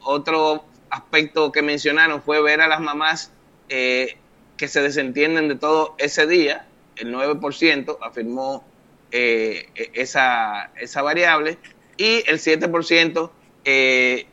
otro 0.05 0.65
aspecto 0.91 1.51
que 1.53 1.63
mencionaron 1.63 2.23
fue 2.23 2.41
ver 2.43 2.61
a 2.61 2.69
las 2.69 2.81
mamás 2.81 3.33
eh, 3.69 4.17
que 4.57 4.69
se 4.69 4.81
desentienden 4.83 5.49
de 5.49 5.57
todo 5.57 5.95
ese 5.99 6.27
día. 6.27 6.67
El 6.97 7.13
9% 7.13 7.99
afirmó 8.01 8.65
eh, 9.11 9.69
e-, 9.75 9.91
esa, 9.95 10.71
esa 10.77 11.03
variable 11.03 11.59
y 11.97 12.23
el 12.29 12.39
7% 12.39 13.31
eh, 13.65 14.27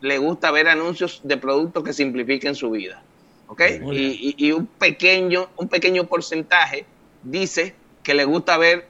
le 0.00 0.18
gusta 0.18 0.50
ver 0.50 0.68
anuncios 0.68 1.20
de 1.24 1.36
productos 1.36 1.84
que 1.84 1.92
simplifiquen 1.92 2.54
su 2.54 2.70
vida. 2.70 3.02
¿ok? 3.48 3.62
Y, 3.92 4.52
un, 4.52 4.66
pequeño, 4.66 5.48
un 5.56 5.68
pequeño 5.68 6.06
porcentaje 6.06 6.86
dice 7.22 7.74
que 8.02 8.14
le 8.14 8.24
gusta 8.24 8.56
ver 8.56 8.86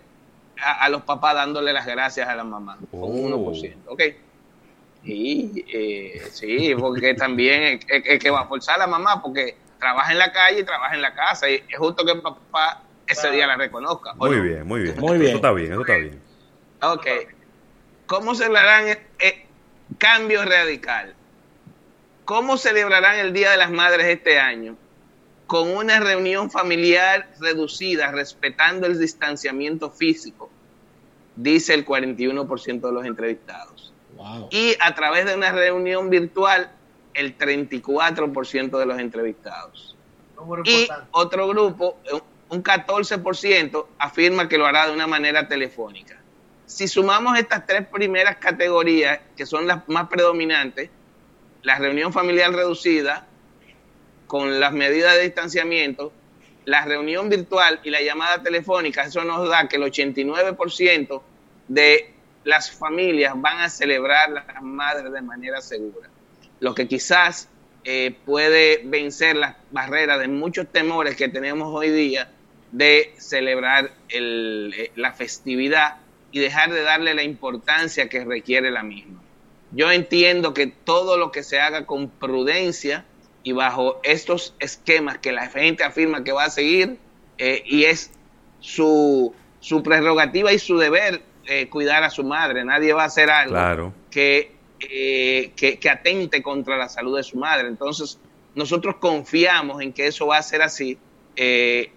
a, 0.63 0.89
los 0.91 1.03
papás 1.03 1.35
dándole 1.35 1.73
las 1.73 1.87
gracias 1.87 2.29
a 2.29 2.37
la 2.37 2.45
mamá, 2.45 2.79
un 2.93 3.33
1%. 3.33 3.75
¿ok? 3.87 4.03
Sí, 5.05 5.65
eh, 5.73 6.29
sí, 6.31 6.75
porque 6.79 7.15
también 7.15 7.81
es, 7.89 8.21
que 8.21 8.31
va 8.31 8.43
a 8.43 8.47
forzar 8.47 8.77
a 8.77 8.79
la 8.81 8.87
mamá 8.87 9.23
porque 9.23 9.57
trabaja 9.79 10.13
en 10.13 10.19
la 10.19 10.31
calle 10.31 10.61
y 10.61 10.65
trabaja 10.65 10.95
en 10.95 11.03
la 11.03 11.15
casa 11.15 11.49
y 11.49 11.55
es 11.55 11.79
justo 11.79 12.05
que 12.05 12.13
el 12.13 12.21
papá 12.21 12.83
ese 13.07 13.31
día 13.31 13.47
la 13.47 13.57
reconozca. 13.57 14.15
Muy 14.15 14.41
bien, 14.41 14.67
muy 14.67 14.83
bien. 14.83 15.01
Muy 15.01 15.19
bien. 15.19 15.29
Eso 15.31 15.37
está 15.37 15.53
bien, 15.53 15.73
eso 15.73 15.81
está 15.81 15.97
bien. 15.97 16.21
Ok. 16.83 17.07
¿Cómo 18.07 18.35
celebrarán 18.35 18.89
el, 18.89 18.99
eh, 19.21 19.47
cambio 19.99 20.45
radical? 20.45 21.15
¿Cómo 22.25 22.57
celebrarán 22.57 23.19
el 23.19 23.33
Día 23.33 23.51
de 23.51 23.57
las 23.57 23.71
Madres 23.71 24.07
este 24.07 24.39
año? 24.39 24.77
Con 25.47 25.69
una 25.77 25.99
reunión 25.99 26.51
familiar 26.51 27.29
reducida, 27.41 28.13
respetando 28.13 28.87
el 28.87 28.99
distanciamiento 28.99 29.91
físico, 29.91 30.51
dice 31.35 31.75
el 31.75 31.85
41% 31.85 32.81
de 32.81 32.93
los 32.93 33.05
entrevistados. 33.05 33.93
Y 34.51 34.77
a 34.81 34.95
través 34.95 35.27
de 35.27 35.35
una 35.35 35.53
reunión 35.53 36.11
virtual, 36.11 36.71
el 37.15 37.37
34% 37.37 38.79
de 38.79 38.87
los 38.87 38.99
entrevistados. 38.99 39.97
Y 40.65 40.89
otro 41.11 41.49
grupo, 41.49 41.99
un 42.49 42.63
14%, 42.63 43.87
afirma 43.99 44.49
que 44.49 44.59
lo 44.59 44.67
hará 44.67 44.87
de 44.87 44.95
una 44.95 45.07
manera 45.07 45.49
telefónica. 45.49 46.19
Si 46.67 46.87
sumamos 46.87 47.39
estas 47.39 47.67
tres 47.67 47.87
primeras 47.87 48.37
categorías, 48.37 49.21
que 49.37 49.45
son 49.45 49.67
las 49.67 49.89
más 49.89 50.09
predominantes, 50.09 50.91
la 51.63 51.79
reunión 51.79 52.13
familiar 52.13 52.53
reducida, 52.53 53.27
con 54.27 54.61
las 54.61 54.73
medidas 54.73 55.15
de 55.17 55.23
distanciamiento, 55.23 56.13
la 56.65 56.85
reunión 56.85 57.29
virtual 57.29 57.81
y 57.83 57.91
la 57.91 58.01
llamada 58.01 58.43
telefónica, 58.43 59.03
eso 59.03 59.25
nos 59.25 59.49
da 59.49 59.69
que 59.69 59.77
el 59.77 59.83
89% 59.83 61.23
de 61.67 62.15
las 62.45 62.71
familias 62.71 63.35
van 63.37 63.61
a 63.61 63.69
celebrar 63.69 64.31
las 64.31 64.63
madres 64.63 65.13
de 65.13 65.23
manera 65.23 65.61
segura. 65.61 66.09
Lo 66.61 66.75
que 66.75 66.89
quizás 66.89 67.49
eh, 67.85 68.15
puede 68.25 68.83
vencer 68.85 69.37
las 69.37 69.57
barreras 69.71 70.21
de 70.21 70.29
muchos 70.29 70.67
temores 70.71 71.17
que 71.17 71.29
tenemos 71.29 71.69
hoy 71.73 71.91
día 71.91 72.31
de 72.73 73.15
celebrar 73.19 73.93
eh, 74.09 74.91
la 74.95 75.13
festividad 75.13 75.97
y 76.33 76.41
dejar 76.41 76.73
de 76.73 76.83
darle 76.83 77.15
la 77.15 77.23
importancia 77.23 78.09
que 78.09 78.25
requiere 78.25 78.71
la 78.71 78.83
misma. 78.83 79.21
Yo 79.73 79.91
entiendo 79.91 80.55
que 80.55 80.67
todo 80.67 81.17
lo 81.17 81.33
que 81.33 81.43
se 81.43 81.61
haga 81.61 81.87
con 81.87 82.09
prudencia 82.09 83.05
y 83.43 83.53
bajo 83.53 84.01
estos 84.03 84.55
esquemas 84.59 85.19
que 85.19 85.33
la 85.33 85.47
gente 85.49 85.85
afirma 85.85 86.25
que 86.25 86.33
va 86.33 86.45
a 86.45 86.51
seguir, 86.51 86.99
eh, 87.39 87.63
y 87.65 87.85
es 87.85 88.11
su, 88.61 89.35
su, 89.61 89.83
prerrogativa 89.83 90.53
y 90.53 90.59
su 90.59 90.77
deber 90.77 91.23
eh, 91.51 91.69
cuidar 91.69 92.03
a 92.05 92.11
su 92.11 92.25
madre. 92.25 92.65
Nadie 92.65 92.93
va 92.93 93.03
a 93.03 93.07
hacer 93.07 93.29
algo 93.29 93.93
que, 94.11 94.53
eh, 94.81 95.53
que, 95.57 95.79
que 95.79 95.91
atente 95.91 96.43
contra 96.43 96.77
la 96.77 96.89
salud 96.89 97.17
de 97.17 97.23
su 97.23 97.37
madre. 97.37 97.69
Entonces, 97.69 98.19
nosotros 98.55 98.97
confiamos 99.01 99.83
en 99.83 99.93
que 99.93 100.07
eso 100.07 100.27
va 100.27 100.39
a 100.39 100.43
ser 100.43 100.63
así 100.63 100.97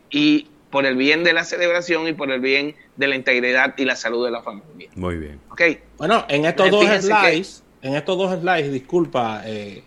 y 0.10 0.48
por 0.74 0.88
el 0.88 0.96
bien 0.96 1.24
de 1.24 1.34
la 1.34 1.44
celebración 1.44 2.08
y 2.08 2.14
por 2.14 2.32
el 2.32 2.42
bien 2.42 2.74
de 2.96 3.06
la 3.06 3.16
integridad 3.16 3.76
y 3.78 3.86
la 3.86 3.96
salud 3.96 4.26
de 4.26 4.32
la 4.32 4.42
familia. 4.42 4.90
Muy 4.96 5.18
bien. 5.18 5.40
Okay. 5.52 5.84
Bueno, 6.00 6.26
en 6.28 6.46
estos 6.46 6.72
dos 6.72 6.86
slides, 6.86 7.64
en 7.84 7.94
estos 7.94 8.18
dos 8.18 8.40
slides, 8.40 8.72
disculpa, 8.72 9.44
eh, 9.46 9.84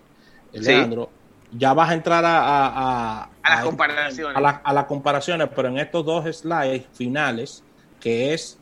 Leandro, 0.53 1.11
ya 1.51 1.75
vas 1.75 1.91
a 1.91 1.95
entrar 1.95 2.25
a, 2.25 2.39
a, 2.39 3.31
a, 3.43 3.51
las 3.51 3.65
comparaciones. 3.65 4.37
A, 4.63 4.73
las 4.73 4.85
comparaciones, 4.85 5.49
pero 5.57 5.67
en 5.67 5.79
estos 5.79 6.07
dos 6.07 6.37
slides 6.37 6.85
finales, 6.95 7.65
que 7.99 8.33
es 8.33 8.57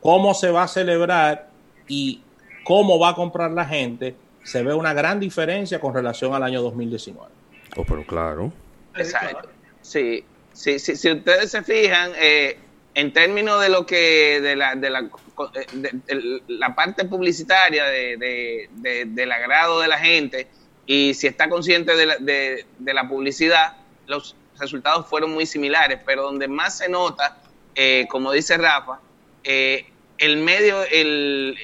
cómo 0.00 0.34
se 0.34 0.50
va 0.50 0.64
a 0.64 0.68
celebrar 0.68 1.50
y 1.88 2.22
cómo 2.64 2.98
va 2.98 3.10
a 3.10 3.14
comprar 3.14 3.50
la 3.50 3.64
gente, 3.64 4.16
se 4.42 4.62
ve 4.62 4.74
una 4.74 4.92
gran 4.92 5.20
diferencia 5.20 5.80
con 5.80 5.94
relación 5.94 6.34
al 6.34 6.42
año 6.42 6.62
2019. 6.62 7.30
Oh, 7.76 7.84
pero 7.84 8.06
claro. 8.06 8.52
Exacto. 8.96 9.48
Sí, 9.80 10.24
sí, 10.52 10.78
sí 10.78 10.96
si 10.96 11.12
ustedes 11.12 11.50
se 11.50 11.62
fijan, 11.62 12.12
eh, 12.16 12.58
en 12.94 13.12
términos 13.12 13.60
de 13.60 13.68
lo 13.68 13.86
que 13.86 14.40
de 14.40 14.56
la, 14.56 14.74
de 14.76 14.90
la, 14.90 15.02
de, 15.02 16.42
la 16.46 16.74
parte 16.74 17.04
publicitaria 17.04 17.84
de, 17.84 18.68
del 19.06 19.32
agrado 19.32 19.80
de 19.80 19.88
la 19.88 19.98
gente 19.98 20.48
y 20.86 21.14
si 21.14 21.26
está 21.26 21.48
consciente 21.48 21.96
de 21.96 22.06
la, 22.06 22.16
de, 22.18 22.94
la 22.94 23.08
publicidad, 23.08 23.76
los 24.06 24.36
resultados 24.58 25.06
fueron 25.08 25.32
muy 25.32 25.46
similares, 25.46 25.98
pero 26.06 26.22
donde 26.22 26.46
más 26.46 26.78
se 26.78 26.88
nota, 26.88 27.38
eh, 27.74 28.06
como 28.08 28.30
dice 28.32 28.56
Rafa, 28.56 29.00
eh, 29.44 29.86
el 30.18 30.38
medio, 30.38 30.82
el, 30.84 31.56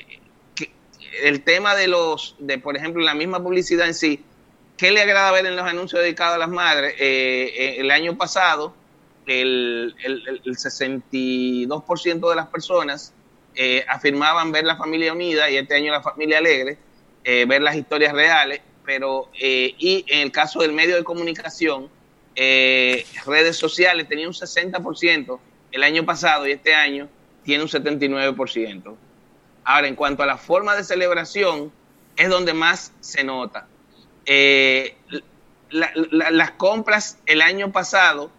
el 1.23 1.43
tema 1.43 1.75
de 1.75 1.89
los, 1.89 2.37
de 2.39 2.59
por 2.59 2.77
ejemplo, 2.77 3.03
la 3.03 3.15
misma 3.15 3.43
publicidad 3.43 3.87
en 3.87 3.95
sí, 3.95 4.25
¿qué 4.77 4.91
le 4.91 5.01
agrada 5.01 5.33
ver 5.33 5.47
en 5.47 5.57
los 5.57 5.67
anuncios 5.67 6.03
dedicados 6.03 6.37
a 6.37 6.39
las 6.39 6.49
madres? 6.49 6.95
Eh, 6.99 7.77
el 7.79 7.91
año 7.91 8.17
pasado, 8.17 8.75
el, 9.27 9.95
el, 10.05 10.41
el 10.45 10.57
62% 10.57 12.31
de 12.31 12.37
las 12.37 12.47
personas 12.49 13.15
eh, 13.55 13.85
afirmaban 13.89 14.53
ver 14.53 14.65
la 14.65 14.77
familia 14.77 15.13
unida 15.13 15.51
y 15.51 15.57
este 15.57 15.75
año 15.75 15.93
la 15.93 16.03
familia 16.03 16.39
alegre, 16.39 16.79
eh, 17.25 17.45
ver 17.47 17.61
las 17.63 17.75
historias 17.75 18.13
reales, 18.13 18.61
pero 18.85 19.29
eh, 19.39 19.75
y 19.77 20.05
en 20.09 20.21
el 20.21 20.33
caso 20.33 20.61
del 20.61 20.73
medio 20.73 20.97
de 20.97 21.05
comunicación, 21.05 21.89
redes 23.27 23.57
sociales 23.57 24.09
tenía 24.09 24.27
un 24.27 24.33
60% 24.33 25.39
el 25.73 25.83
año 25.83 26.07
pasado 26.07 26.47
y 26.47 26.53
este 26.53 26.75
año 26.75 27.07
tiene 27.45 27.63
un 27.63 27.69
79%. 27.69 28.97
Ahora, 29.65 29.89
en 29.89 29.95
cuanto 29.95 30.23
a 30.23 30.27
la 30.27 30.37
forma 30.37 30.75
de 30.75 30.85
celebración, 30.85 31.73
es 32.17 32.29
donde 32.29 32.55
más 32.55 32.93
se 33.01 33.25
nota. 33.25 33.67
las 35.71 36.51
compras 36.53 37.19
el 37.27 37.43
año 37.43 37.73
pasado 37.73 38.31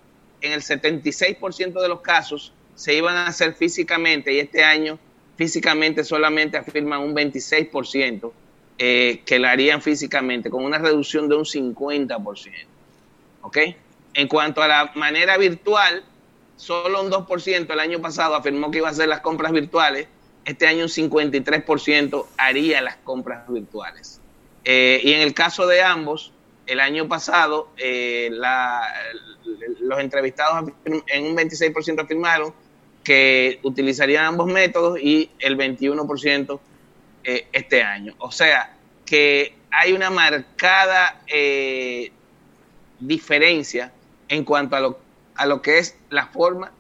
en 0.42 0.52
el 0.52 0.62
76% 0.62 1.82
de 1.82 1.88
los 1.88 2.02
casos 2.02 2.54
se 2.76 2.94
iban 2.94 3.16
a 3.16 3.28
hacer 3.28 3.54
físicamente 3.54 4.34
y 4.34 4.40
este 4.40 4.64
año 4.64 4.98
físicamente 5.38 6.04
solamente 6.04 6.58
afirman 6.58 7.02
un 7.02 7.16
26% 7.16 8.32
eh, 8.78 9.22
que 9.26 9.40
la 9.40 9.52
harían 9.52 9.82
físicamente, 9.82 10.50
con 10.50 10.64
una 10.64 10.80
reducción 10.80 11.30
de 11.30 11.36
un 11.36 11.46
50%. 11.46 12.52
¿Ok? 13.42 13.58
En 14.14 14.28
cuanto 14.28 14.62
a 14.62 14.68
la 14.68 14.92
manera 14.96 15.38
virtual, 15.38 16.04
solo 16.62 17.02
un 17.02 17.10
2% 17.10 17.74
el 17.74 17.80
año 17.80 18.00
pasado 18.02 18.36
afirmó 18.36 18.70
que 18.70 18.78
iba 18.78 18.88
a 18.88 18.92
hacer 18.92 19.08
las 19.08 19.22
compras 19.22 19.52
virtuales, 19.52 20.08
este 20.46 20.68
año 20.68 20.84
un 20.84 20.90
53% 20.90 22.28
haría 22.38 22.82
las 22.82 22.98
compras 22.98 23.48
virtuales. 23.48 24.22
Eh, 24.64 25.02
y 25.04 25.14
en 25.14 25.22
el 25.22 25.34
caso 25.34 25.66
de 25.66 25.82
ambos, 25.82 26.32
el 26.68 26.80
año 26.80 27.08
pasado 27.08 27.70
eh, 27.78 28.30
los 29.80 30.00
entrevistados 30.00 30.72
en 30.86 31.26
un 31.26 31.36
26% 31.36 32.04
afirmaron 32.04 32.54
que 33.04 33.60
utilizarían 33.64 34.26
ambos 34.26 34.46
métodos 34.46 35.00
y 35.02 35.32
el 35.40 35.58
21% 35.58 36.60
eh, 37.24 37.48
este 37.52 37.82
año. 37.82 38.14
O 38.20 38.32
sea, 38.32 38.78
que 39.04 39.56
hay 39.72 39.94
una 39.94 40.12
marcada 40.12 41.24
diferencia 43.00 43.92
en 44.30 44.44
cuanto 44.44 44.76
a 44.76 44.80
lo, 44.80 45.11
a 45.42 45.48
lo 45.48 45.64
que 45.64 45.80
es 45.80 45.98
la 46.12 46.28
forma 46.28 46.72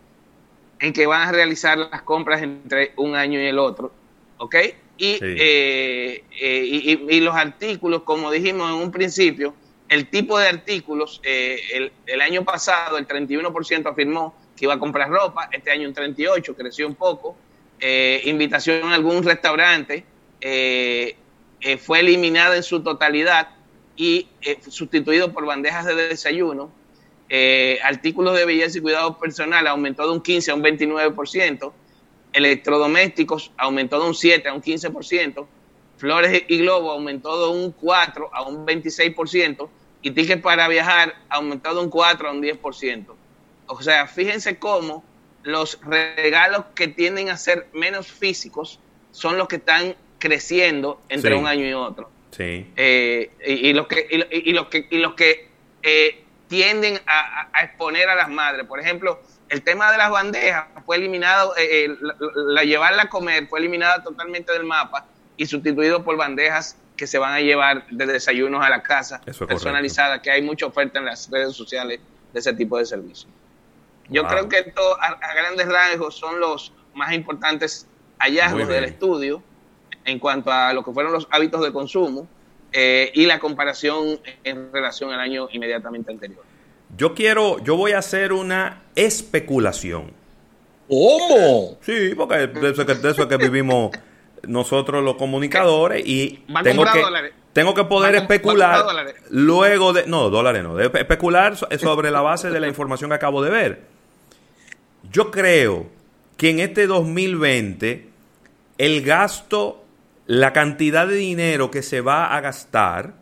en 0.79 0.93
que 0.93 1.07
van 1.07 1.27
a 1.27 1.31
realizar 1.31 1.79
las 1.79 2.03
compras 2.03 2.43
entre 2.43 2.93
un 2.95 3.15
año 3.15 3.41
y 3.41 3.47
el 3.47 3.57
otro. 3.57 3.91
¿Ok? 4.37 4.55
Y, 4.97 5.19
y, 5.23 6.23
y, 7.09 7.19
los 7.21 7.35
artículos, 7.35 8.03
como 8.03 8.29
dijimos 8.29 8.69
en 8.69 8.75
un 8.75 8.91
principio, 8.91 9.55
el 9.89 10.09
tipo 10.09 10.37
de 10.37 10.47
artículos, 10.47 11.19
eh, 11.23 11.59
el, 11.73 11.91
el, 12.05 12.21
año 12.21 12.45
pasado 12.45 12.99
el 12.99 13.07
31% 13.07 13.89
afirmó 13.89 14.35
que 14.55 14.65
iba 14.65 14.75
a 14.75 14.79
comprar 14.79 15.09
ropa, 15.09 15.49
este 15.51 15.71
año 15.71 15.87
un 15.87 15.95
38%, 15.95 16.55
creció 16.55 16.87
un 16.87 16.93
poco. 16.93 17.35
Eh, 17.79 18.21
invitación 18.25 18.91
a 18.91 18.93
algún 18.93 19.23
restaurante 19.23 20.05
eh, 20.39 21.15
fue 21.79 22.01
eliminada 22.01 22.55
en 22.55 22.61
su 22.61 22.83
totalidad 22.83 23.49
y 23.95 24.27
sustituido 24.69 25.33
por 25.33 25.47
bandejas 25.47 25.87
de 25.87 25.95
desayuno. 25.95 26.71
Artículos 27.83 28.35
de 28.35 28.45
belleza 28.45 28.77
y 28.77 28.81
cuidado 28.81 29.17
personal 29.17 29.65
aumentó 29.67 30.05
de 30.05 30.11
un 30.11 30.21
15 30.21 30.51
a 30.51 30.55
un 30.55 30.63
29%. 30.63 31.71
Electrodomésticos 32.33 33.51
aumentó 33.57 34.01
de 34.01 34.07
un 34.07 34.15
7 34.15 34.49
a 34.49 34.53
un 34.53 34.61
15%. 34.61 35.45
Flores 35.97 36.43
y 36.47 36.57
globos 36.57 36.93
aumentó 36.93 37.51
de 37.51 37.57
un 37.57 37.71
4 37.71 38.29
a 38.33 38.43
un 38.43 38.65
26% 38.65 39.69
y 40.01 40.11
tickets 40.11 40.41
para 40.41 40.67
viajar 40.67 41.15
ha 41.29 41.35
aumentado 41.35 41.81
un 41.81 41.89
4 41.89 42.29
a 42.29 42.31
un 42.31 42.41
10%. 42.41 43.05
O 43.67 43.81
sea, 43.81 44.07
fíjense 44.07 44.57
cómo 44.57 45.03
los 45.43 45.79
regalos 45.83 46.65
que 46.75 46.87
tienden 46.87 47.29
a 47.29 47.37
ser 47.37 47.67
menos 47.73 48.07
físicos 48.07 48.79
son 49.11 49.37
los 49.37 49.47
que 49.47 49.57
están 49.57 49.95
creciendo 50.19 51.01
entre 51.09 51.35
un 51.35 51.47
año 51.47 51.67
y 51.67 51.73
otro. 51.73 52.09
Sí. 52.31 52.67
Eh, 52.75 53.31
y, 53.45 53.73
los 53.73 53.87
que, 53.87 54.07
y, 54.09 54.53
los 54.53 54.67
que, 54.67 54.87
y 54.89 54.97
los 54.97 55.13
que 55.13 55.49
eh, 55.83 56.23
tienden 56.51 56.99
a, 57.07 57.47
exponer 57.63 58.09
a 58.09 58.15
las 58.15 58.27
madres. 58.27 58.67
Por 58.67 58.77
ejemplo, 58.77 59.21
el 59.47 59.63
tema 59.63 59.89
de 59.89 59.97
las 59.97 60.11
bandejas 60.11 60.65
fue 60.85 60.97
eliminado, 60.97 61.53
eh, 61.57 61.87
la, 62.35 62.65
llevarla 62.65 63.03
a 63.03 63.09
comer 63.09 63.47
fue 63.47 63.59
eliminada 63.59 64.03
totalmente 64.03 64.51
del 64.51 64.65
mapa 64.65 65.05
y 65.37 65.45
sustituido 65.45 66.03
por 66.03 66.17
bandejas 66.17 66.75
que 66.97 67.07
se 67.07 67.17
van 67.17 67.31
a 67.31 67.39
llevar 67.39 67.87
de 67.87 68.05
desayunos 68.05 68.65
a 68.65 68.69
la 68.69 68.83
casa, 68.83 69.21
personalizada, 69.47 70.21
que 70.21 70.29
hay 70.29 70.41
mucha 70.41 70.65
oferta 70.65 70.99
en 70.99 71.05
las 71.05 71.31
redes 71.31 71.55
sociales 71.55 72.01
de 72.33 72.39
ese 72.41 72.51
tipo 72.51 72.77
de 72.77 72.85
servicios. 72.85 73.31
Yo 74.09 74.27
creo 74.27 74.49
que 74.49 74.59
esto 74.59 74.81
a, 75.01 75.33
grandes 75.33 75.69
rasgos 75.69 76.17
son 76.17 76.41
los 76.41 76.73
más 76.93 77.13
importantes 77.13 77.87
hallazgos 78.19 78.67
del 78.67 78.83
estudio 78.83 79.41
en 80.03 80.19
cuanto 80.19 80.51
a 80.51 80.73
lo 80.73 80.83
que 80.83 80.91
fueron 80.91 81.13
los 81.13 81.29
hábitos 81.31 81.63
de 81.63 81.71
consumo 81.71 82.27
eh, 82.71 83.11
y 83.13 83.25
la 83.25 83.39
comparación 83.39 84.19
en 84.43 84.71
relación 84.71 85.11
al 85.11 85.19
año 85.19 85.47
inmediatamente 85.51 86.11
anterior. 86.11 86.43
Yo 86.97 87.13
quiero, 87.13 87.63
yo 87.63 87.77
voy 87.77 87.93
a 87.93 87.99
hacer 87.99 88.33
una 88.33 88.83
especulación. 88.95 90.11
¿Cómo? 90.87 91.77
Sí, 91.81 92.13
porque 92.15 92.47
de 92.47 92.69
eso, 92.71 92.83
de 92.83 93.09
eso 93.09 93.23
es 93.23 93.27
que 93.27 93.37
vivimos 93.37 93.91
nosotros 94.47 95.03
los 95.03 95.15
comunicadores 95.15 96.03
y 96.05 96.43
tengo 96.63 96.83
que, 96.85 97.31
tengo 97.53 97.73
que 97.73 97.83
poder 97.85 98.15
especular 98.15 98.83
luego 99.29 99.93
de... 99.93 100.05
No, 100.07 100.29
dólares 100.29 100.63
no, 100.63 100.75
de 100.75 100.85
especular 100.85 101.55
sobre 101.55 102.11
la 102.11 102.21
base 102.21 102.49
de 102.49 102.59
la 102.59 102.67
información 102.67 103.09
que 103.09 103.15
acabo 103.15 103.41
de 103.41 103.49
ver. 103.49 103.81
Yo 105.11 105.31
creo 105.31 105.87
que 106.37 106.49
en 106.49 106.59
este 106.59 106.87
2020 106.87 108.07
el 108.77 109.01
gasto, 109.03 109.80
la 110.31 110.53
cantidad 110.53 111.07
de 111.07 111.15
dinero 111.15 111.71
que 111.71 111.81
se 111.81 111.99
va 111.99 112.33
a 112.33 112.39
gastar 112.39 113.15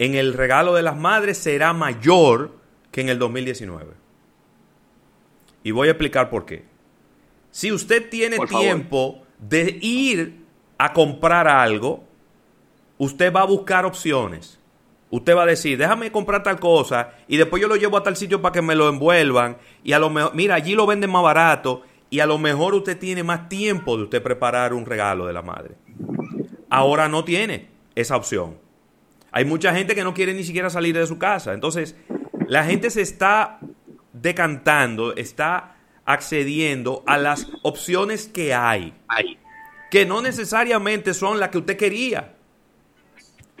en 0.00 0.16
el 0.16 0.34
regalo 0.34 0.74
de 0.74 0.82
las 0.82 0.96
madres 0.96 1.38
será 1.38 1.72
mayor 1.72 2.56
que 2.90 3.02
en 3.02 3.08
el 3.08 3.20
2019. 3.20 3.92
Y 5.62 5.70
voy 5.70 5.86
a 5.86 5.92
explicar 5.92 6.28
por 6.28 6.44
qué. 6.44 6.64
Si 7.52 7.70
usted 7.70 8.10
tiene 8.10 8.38
tiempo 8.48 9.22
de 9.38 9.78
ir 9.80 10.44
a 10.76 10.92
comprar 10.92 11.46
algo, 11.46 12.02
usted 12.98 13.32
va 13.32 13.42
a 13.42 13.46
buscar 13.46 13.86
opciones. 13.86 14.58
Usted 15.10 15.36
va 15.36 15.44
a 15.44 15.46
decir, 15.46 15.78
déjame 15.78 16.10
comprar 16.10 16.42
tal 16.42 16.58
cosa 16.58 17.12
y 17.28 17.36
después 17.36 17.62
yo 17.62 17.68
lo 17.68 17.76
llevo 17.76 17.96
a 17.96 18.02
tal 18.02 18.16
sitio 18.16 18.42
para 18.42 18.52
que 18.52 18.62
me 18.62 18.74
lo 18.74 18.88
envuelvan 18.88 19.56
y 19.84 19.92
a 19.92 20.00
lo 20.00 20.10
mejor, 20.10 20.34
mira, 20.34 20.56
allí 20.56 20.74
lo 20.74 20.84
venden 20.84 21.12
más 21.12 21.22
barato 21.22 21.82
y 22.10 22.18
a 22.18 22.26
lo 22.26 22.38
mejor 22.38 22.74
usted 22.74 22.98
tiene 22.98 23.22
más 23.22 23.48
tiempo 23.48 23.96
de 23.96 24.02
usted 24.02 24.20
preparar 24.20 24.74
un 24.74 24.84
regalo 24.84 25.26
de 25.26 25.32
la 25.32 25.42
madre. 25.42 25.76
Ahora 26.70 27.08
no 27.08 27.24
tiene 27.24 27.68
esa 27.94 28.16
opción. 28.16 28.58
Hay 29.32 29.44
mucha 29.44 29.74
gente 29.74 29.94
que 29.94 30.04
no 30.04 30.14
quiere 30.14 30.34
ni 30.34 30.44
siquiera 30.44 30.70
salir 30.70 30.96
de 30.96 31.06
su 31.06 31.18
casa. 31.18 31.52
Entonces, 31.52 31.94
la 32.48 32.64
gente 32.64 32.90
se 32.90 33.02
está 33.02 33.58
decantando, 34.12 35.14
está 35.14 35.76
accediendo 36.04 37.02
a 37.06 37.18
las 37.18 37.48
opciones 37.62 38.28
que 38.28 38.54
hay, 38.54 38.94
que 39.90 40.06
no 40.06 40.22
necesariamente 40.22 41.12
son 41.12 41.40
las 41.40 41.50
que 41.50 41.58
usted 41.58 41.76
quería, 41.76 42.34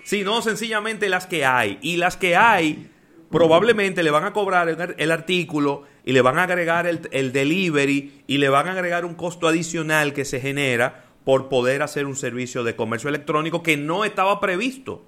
sino 0.04 0.40
sencillamente 0.40 1.08
las 1.08 1.26
que 1.26 1.44
hay. 1.44 1.78
Y 1.82 1.96
las 1.96 2.16
que 2.16 2.36
hay, 2.36 2.88
probablemente 3.30 4.02
le 4.02 4.10
van 4.10 4.24
a 4.24 4.32
cobrar 4.32 4.94
el, 4.96 5.10
artículo 5.10 5.82
y 6.04 6.12
le 6.12 6.22
van 6.22 6.38
a 6.38 6.44
agregar 6.44 6.86
el, 6.86 7.08
el 7.10 7.32
delivery 7.32 8.22
y 8.26 8.38
le 8.38 8.48
van 8.48 8.68
a 8.68 8.72
agregar 8.72 9.04
un 9.04 9.14
costo 9.14 9.48
adicional 9.48 10.12
que 10.12 10.24
se 10.24 10.40
genera 10.40 11.05
por 11.26 11.48
poder 11.48 11.82
hacer 11.82 12.06
un 12.06 12.14
servicio 12.14 12.62
de 12.62 12.76
comercio 12.76 13.08
electrónico 13.08 13.60
que 13.64 13.76
no 13.76 14.04
estaba 14.04 14.38
previsto. 14.38 15.02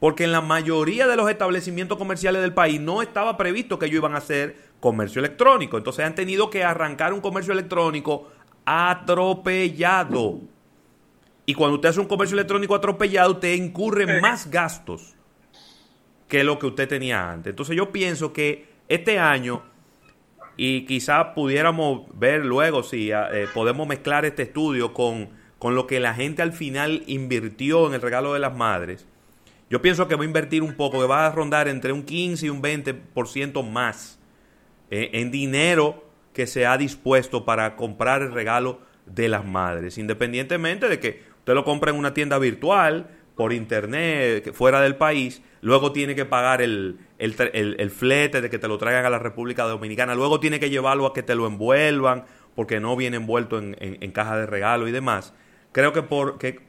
Porque 0.00 0.24
en 0.24 0.32
la 0.32 0.40
mayoría 0.40 1.06
de 1.06 1.14
los 1.14 1.28
establecimientos 1.28 1.98
comerciales 1.98 2.40
del 2.40 2.54
país 2.54 2.80
no 2.80 3.02
estaba 3.02 3.36
previsto 3.36 3.78
que 3.78 3.84
ellos 3.84 3.98
iban 3.98 4.14
a 4.14 4.18
hacer 4.18 4.56
comercio 4.80 5.18
electrónico. 5.18 5.76
Entonces 5.76 6.06
han 6.06 6.14
tenido 6.14 6.48
que 6.48 6.64
arrancar 6.64 7.12
un 7.12 7.20
comercio 7.20 7.52
electrónico 7.52 8.30
atropellado. 8.64 10.40
Y 11.44 11.52
cuando 11.52 11.74
usted 11.74 11.90
hace 11.90 12.00
un 12.00 12.06
comercio 12.08 12.34
electrónico 12.34 12.74
atropellado, 12.74 13.32
usted 13.32 13.52
incurre 13.56 14.22
más 14.22 14.50
gastos 14.50 15.16
que 16.28 16.44
lo 16.44 16.58
que 16.58 16.64
usted 16.64 16.88
tenía 16.88 17.30
antes. 17.30 17.50
Entonces 17.50 17.76
yo 17.76 17.92
pienso 17.92 18.32
que 18.32 18.70
este 18.88 19.18
año, 19.18 19.64
y 20.56 20.86
quizás 20.86 21.28
pudiéramos 21.34 22.06
ver 22.18 22.44
luego 22.44 22.82
si 22.82 23.10
eh, 23.10 23.46
podemos 23.52 23.86
mezclar 23.86 24.24
este 24.24 24.42
estudio 24.42 24.92
con, 24.92 25.28
con 25.58 25.74
lo 25.74 25.86
que 25.86 26.00
la 26.00 26.14
gente 26.14 26.42
al 26.42 26.52
final 26.52 27.02
invirtió 27.06 27.86
en 27.86 27.94
el 27.94 28.02
regalo 28.02 28.32
de 28.32 28.40
las 28.40 28.56
madres, 28.56 29.06
yo 29.68 29.82
pienso 29.82 30.06
que 30.06 30.14
va 30.14 30.22
a 30.22 30.26
invertir 30.26 30.62
un 30.62 30.74
poco, 30.74 31.00
que 31.00 31.06
va 31.06 31.26
a 31.26 31.32
rondar 31.32 31.66
entre 31.68 31.92
un 31.92 32.04
15 32.04 32.46
y 32.46 32.48
un 32.48 32.62
20% 32.62 33.68
más 33.68 34.18
eh, 34.90 35.10
en 35.14 35.30
dinero 35.30 36.04
que 36.32 36.46
se 36.46 36.66
ha 36.66 36.78
dispuesto 36.78 37.44
para 37.44 37.74
comprar 37.74 38.22
el 38.22 38.32
regalo 38.32 38.80
de 39.06 39.28
las 39.28 39.44
madres, 39.44 39.98
independientemente 39.98 40.88
de 40.88 41.00
que 41.00 41.22
usted 41.38 41.54
lo 41.54 41.64
compre 41.64 41.90
en 41.90 41.96
una 41.96 42.14
tienda 42.14 42.38
virtual, 42.38 43.08
por 43.34 43.52
internet, 43.52 44.52
fuera 44.52 44.80
del 44.80 44.96
país, 44.96 45.42
luego 45.66 45.90
tiene 45.90 46.14
que 46.14 46.24
pagar 46.24 46.62
el, 46.62 46.96
el, 47.18 47.90
flete 47.90 48.40
de 48.40 48.48
que 48.48 48.60
te 48.60 48.68
lo 48.68 48.78
traigan 48.78 49.04
a 49.04 49.10
la 49.10 49.18
República 49.18 49.64
Dominicana, 49.64 50.14
luego 50.14 50.38
tiene 50.38 50.60
que 50.60 50.70
llevarlo 50.70 51.06
a 51.06 51.12
que 51.12 51.24
te 51.24 51.34
lo 51.34 51.44
envuelvan, 51.44 52.24
porque 52.54 52.78
no 52.78 52.94
viene 52.94 53.16
envuelto 53.16 53.58
en, 53.58 53.76
en, 53.80 54.12
caja 54.12 54.38
de 54.38 54.46
regalo 54.46 54.86
y 54.86 54.92
demás. 54.92 55.34
Creo 55.72 55.92
que, 55.92 56.02
por, 56.02 56.38
que 56.38 56.60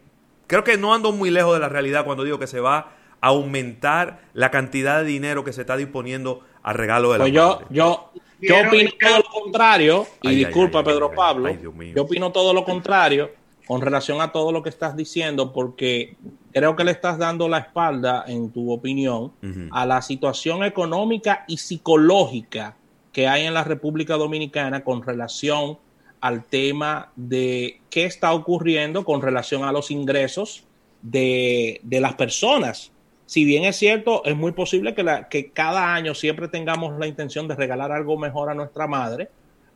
Creo 0.48 0.64
que 0.64 0.78
no 0.78 0.96
ando 0.96 1.12
muy 1.12 1.30
lejos 1.30 1.54
de 1.54 1.60
la 1.60 1.70
realidad 1.70 2.06
cuando 2.06 2.24
digo 2.24 2.40
que 2.40 2.48
se 2.48 2.60
va 2.60 2.94
a 3.22 3.28
aumentar 3.28 4.22
la 4.34 4.50
cantidad 4.50 5.04
de 5.04 5.06
dinero 5.06 5.44
que 5.44 5.54
se 5.54 5.62
está 5.62 5.78
disponiendo 5.78 6.42
al 6.64 6.74
regalo 6.74 7.12
de 7.12 7.20
la 7.20 7.24
pues 7.26 7.34
yo, 7.34 7.62
yo, 7.70 8.12
yo 8.42 8.56
opino 8.68 8.90
todo 9.00 9.18
lo 9.18 9.44
contrario, 9.44 10.08
y 10.24 10.34
disculpa 10.34 10.84
Pedro 10.84 11.12
Pablo, 11.12 11.52
yo 11.94 12.02
opino 12.02 12.32
todo 12.32 12.52
lo 12.52 12.66
contrario 12.66 13.30
con 13.68 13.82
relación 13.82 14.22
a 14.22 14.32
todo 14.32 14.52
lo 14.52 14.64
que 14.64 14.70
estás 14.70 14.96
diciendo, 14.96 15.52
porque 15.52 16.16
creo 16.54 16.76
que 16.76 16.86
le 16.86 16.92
estás 16.92 17.18
dando 17.18 17.50
la 17.50 17.60
espalda, 17.60 18.24
en 18.28 18.50
tu 18.52 18.72
opinión, 18.72 19.34
a 19.72 19.86
la 19.86 20.02
situación 20.02 20.64
económica 20.64 21.44
y 21.48 21.58
psicológica 21.58 22.78
que 23.12 23.28
hay 23.28 23.46
en 23.46 23.54
la 23.54 23.64
República 23.64 24.16
Dominicana 24.16 24.84
con 24.84 25.04
relación 25.04 25.80
al 26.22 26.46
tema 26.46 27.12
de 27.16 27.82
qué 27.90 28.06
está 28.06 28.34
ocurriendo 28.34 29.04
con 29.04 29.22
relación 29.22 29.64
a 29.64 29.72
los 29.72 29.92
ingresos 29.92 30.64
de, 31.02 31.82
las 31.90 32.14
personas. 32.14 32.92
Si 33.26 33.44
bien 33.44 33.66
es 33.66 33.76
cierto, 33.76 34.24
es 34.24 34.38
muy 34.38 34.52
posible 34.52 34.94
que, 34.94 35.04
la, 35.04 35.28
que 35.28 35.50
cada 35.50 35.94
año 35.94 36.14
siempre 36.14 36.48
tengamos 36.48 36.98
la 37.00 37.08
intención 37.08 37.48
de 37.48 37.56
regalar 37.56 37.92
algo 37.92 38.18
mejor 38.18 38.50
a 38.50 38.54
nuestra 38.54 38.88
madre, 38.88 39.30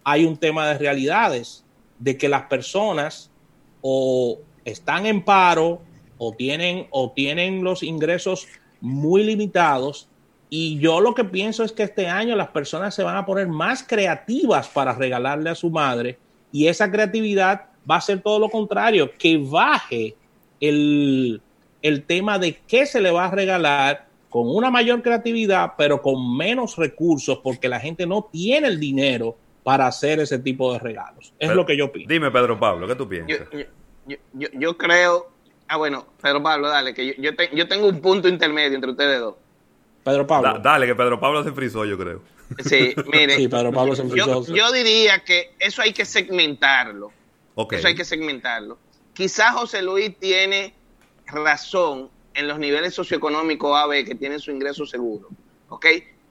hay 0.04 0.24
un 0.24 0.38
tema 0.38 0.68
de 0.68 0.78
realidades, 0.78 1.66
de 2.00 2.18
que 2.18 2.30
las 2.30 2.44
personas 2.44 3.31
o 3.82 4.40
están 4.66 5.06
en 5.06 5.24
paro 5.24 5.82
o 6.18 6.34
tienen, 6.34 6.88
o 6.92 7.12
tienen 7.12 7.64
los 7.64 7.84
ingresos 7.84 8.48
muy 8.80 9.24
limitados 9.24 10.08
y 10.54 10.78
yo 10.80 11.00
lo 11.00 11.16
que 11.16 11.24
pienso 11.24 11.64
es 11.64 11.72
que 11.72 11.84
este 11.84 12.08
año 12.08 12.36
las 12.36 12.50
personas 12.50 12.94
se 12.94 13.04
van 13.04 13.16
a 13.16 13.26
poner 13.26 13.48
más 13.48 13.84
creativas 13.84 14.68
para 14.68 14.94
regalarle 14.94 15.50
a 15.50 15.56
su 15.56 15.70
madre 15.70 16.20
y 16.52 16.68
esa 16.68 16.92
creatividad 16.92 17.68
va 17.90 17.96
a 17.96 18.02
ser 18.02 18.22
todo 18.22 18.38
lo 18.38 18.50
contrario, 18.50 19.12
que 19.18 19.38
baje 19.38 20.16
el, 20.60 21.42
tema 22.06 22.38
de 22.38 22.60
qué 22.68 22.86
se 22.86 23.02
le 23.02 23.12
va 23.12 23.26
a 23.26 23.32
regalar 23.32 24.08
con 24.30 24.48
una 24.48 24.70
mayor 24.70 25.02
creatividad, 25.02 25.74
pero 25.78 26.02
con 26.02 26.38
menos 26.38 26.76
recursos, 26.76 27.40
porque 27.40 27.70
la 27.70 27.80
gente 27.80 28.06
no 28.06 28.30
tiene 28.32 28.68
el 28.68 28.80
dinero 28.80 29.38
para 29.64 29.88
hacer 29.88 30.20
ese 30.20 30.40
tipo 30.40 30.74
de 30.74 30.80
regalos. 30.80 31.34
Es 31.40 31.54
lo 31.54 31.66
que 31.66 31.78
yo 31.78 31.92
pienso. 31.92 32.12
Dime, 32.12 32.32
Pedro 32.32 32.60
Pablo, 32.60 32.88
¿qué 32.88 32.96
tú 32.96 33.08
piensas? 33.08 33.48
Yo, 34.34 34.78
creo. 34.78 35.30
Ah, 35.68 35.78
bueno, 35.78 36.08
Pedro 36.22 36.42
Pablo, 36.42 36.68
dale, 36.68 36.94
que 36.94 37.16
yo, 37.16 37.32
yo, 37.54 37.68
tengo 37.68 37.88
un 37.88 38.02
punto 38.02 38.28
intermedio 38.28 38.76
entre 38.76 38.92
ustedes 38.92 39.20
dos. 39.20 39.36
Pedro 40.04 40.26
Pablo. 40.26 40.60
dale, 40.60 40.88
que 40.88 40.96
Pedro 40.96 41.20
Pablo 41.20 41.44
se 41.44 41.52
frizó, 41.52 41.86
yo 41.86 41.98
creo. 41.98 42.22
Sí, 42.60 42.94
mire. 43.08 43.48
yo, 44.54 44.72
diría 44.72 45.24
que 45.24 45.54
eso 45.60 45.82
hay 45.82 45.94
que 45.94 46.06
segmentarlo. 46.06 47.12
Eso 47.72 47.88
hay 47.88 47.96
que 47.96 48.06
segmentarlo. 48.06 48.78
Quizás 49.14 49.54
José 49.54 49.82
Luis 49.82 50.18
tiene 50.18 50.74
razón 51.28 52.10
en 52.34 52.48
los 52.48 52.60
niveles 52.60 52.94
socioeconómicos 52.96 53.78
AB 53.78 54.06
que 54.06 54.16
tienen 54.16 54.40
su 54.40 54.52
ingreso 54.52 54.86
seguro. 54.86 55.30
¿Ok? 55.70 55.86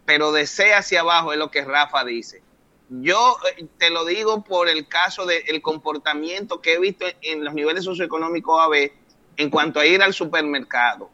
Pero 0.04 0.32
de 0.32 0.46
C 0.46 0.74
hacia 0.74 1.00
abajo 1.00 1.32
es 1.32 1.38
lo 1.38 1.50
que 1.50 1.64
Rafa 1.64 2.04
dice. 2.04 2.42
Yo 2.90 3.36
eh, 3.56 3.66
te 3.78 3.88
lo 3.90 4.04
digo 4.04 4.44
por 4.44 4.68
el 4.68 4.86
caso 4.88 5.24
del 5.24 5.62
comportamiento 5.62 6.60
que 6.60 6.74
he 6.74 6.78
visto 6.78 7.06
en 7.22 7.44
los 7.44 7.54
niveles 7.54 7.84
socioeconómicos 7.84 8.60
AB 8.60 8.92
en 9.36 9.50
cuanto 9.50 9.80
a 9.80 9.86
ir 9.86 10.02
al 10.02 10.12
supermercado. 10.12 11.10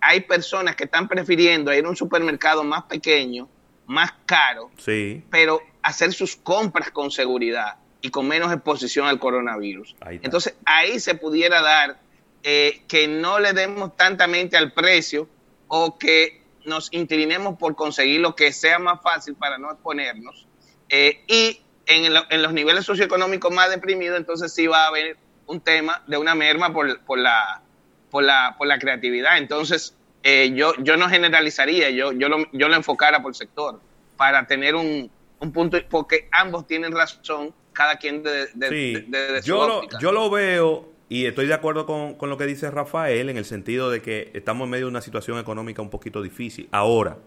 Hay 0.00 0.22
personas 0.22 0.74
que 0.74 0.84
están 0.84 1.06
prefiriendo 1.06 1.72
ir 1.72 1.84
a 1.84 1.88
un 1.88 1.96
supermercado 1.96 2.64
más 2.64 2.84
pequeño 2.84 3.48
más 3.88 4.12
caro, 4.26 4.70
sí. 4.76 5.24
pero 5.30 5.62
hacer 5.82 6.12
sus 6.12 6.36
compras 6.36 6.90
con 6.90 7.10
seguridad 7.10 7.78
y 8.02 8.10
con 8.10 8.28
menos 8.28 8.52
exposición 8.52 9.08
al 9.08 9.18
coronavirus. 9.18 9.96
Entonces 10.22 10.54
ahí 10.66 11.00
se 11.00 11.14
pudiera 11.14 11.62
dar 11.62 11.98
eh, 12.42 12.82
que 12.86 13.08
no 13.08 13.40
le 13.40 13.54
demos 13.54 13.96
tanta 13.96 14.26
mente 14.26 14.56
al 14.56 14.72
precio 14.72 15.26
o 15.68 15.98
que 15.98 16.42
nos 16.66 16.92
inclinemos 16.92 17.58
por 17.58 17.74
conseguir 17.74 18.20
lo 18.20 18.36
que 18.36 18.52
sea 18.52 18.78
más 18.78 19.00
fácil 19.02 19.34
para 19.34 19.56
no 19.56 19.72
exponernos. 19.72 20.46
Eh, 20.88 21.22
y 21.26 21.60
en, 21.86 22.14
en, 22.30 22.42
los 22.42 22.52
niveles 22.52 22.84
socioeconómicos 22.84 23.52
más 23.52 23.70
deprimidos, 23.70 24.18
entonces 24.18 24.52
sí 24.52 24.66
va 24.66 24.84
a 24.84 24.88
haber 24.88 25.16
un 25.46 25.60
tema 25.60 26.02
de 26.06 26.18
una 26.18 26.34
merma 26.34 26.72
por, 26.72 27.00
por, 27.00 27.18
la, 27.18 27.62
por, 28.10 28.22
la, 28.22 28.54
por 28.58 28.66
la 28.66 28.78
creatividad. 28.78 29.38
Entonces, 29.38 29.96
eh, 30.22 30.52
yo, 30.54 30.74
yo 30.78 30.96
no 30.96 31.08
generalizaría, 31.08 31.90
yo, 31.90 32.12
yo, 32.12 32.28
lo, 32.28 32.50
yo 32.52 32.68
lo 32.68 32.74
enfocara 32.74 33.22
por 33.22 33.34
sector 33.34 33.80
para 34.16 34.46
tener 34.46 34.74
un, 34.74 35.10
un 35.40 35.52
punto, 35.52 35.78
porque 35.88 36.28
ambos 36.32 36.66
tienen 36.66 36.92
razón, 36.92 37.54
cada 37.72 37.96
quien 37.96 38.22
de, 38.22 38.48
de, 38.54 39.40
yo, 39.44 39.66
lo, 39.66 39.98
yo 40.00 40.12
lo 40.12 40.28
veo 40.28 40.92
y 41.08 41.26
estoy 41.26 41.46
de 41.46 41.54
acuerdo 41.54 41.86
con, 41.86 42.14
con, 42.16 42.28
lo 42.28 42.36
que 42.36 42.44
dice 42.44 42.70
Rafael 42.70 43.30
en 43.30 43.38
el 43.38 43.44
sentido 43.44 43.90
de 43.90 44.02
que 44.02 44.30
estamos 44.34 44.66
en 44.66 44.70
medio 44.70 44.86
de 44.86 44.90
una 44.90 45.00
situación 45.00 45.38
económica 45.38 45.80
un 45.80 45.88
poquito 45.88 46.20
difícil. 46.20 46.68
Ahora, 46.72 47.18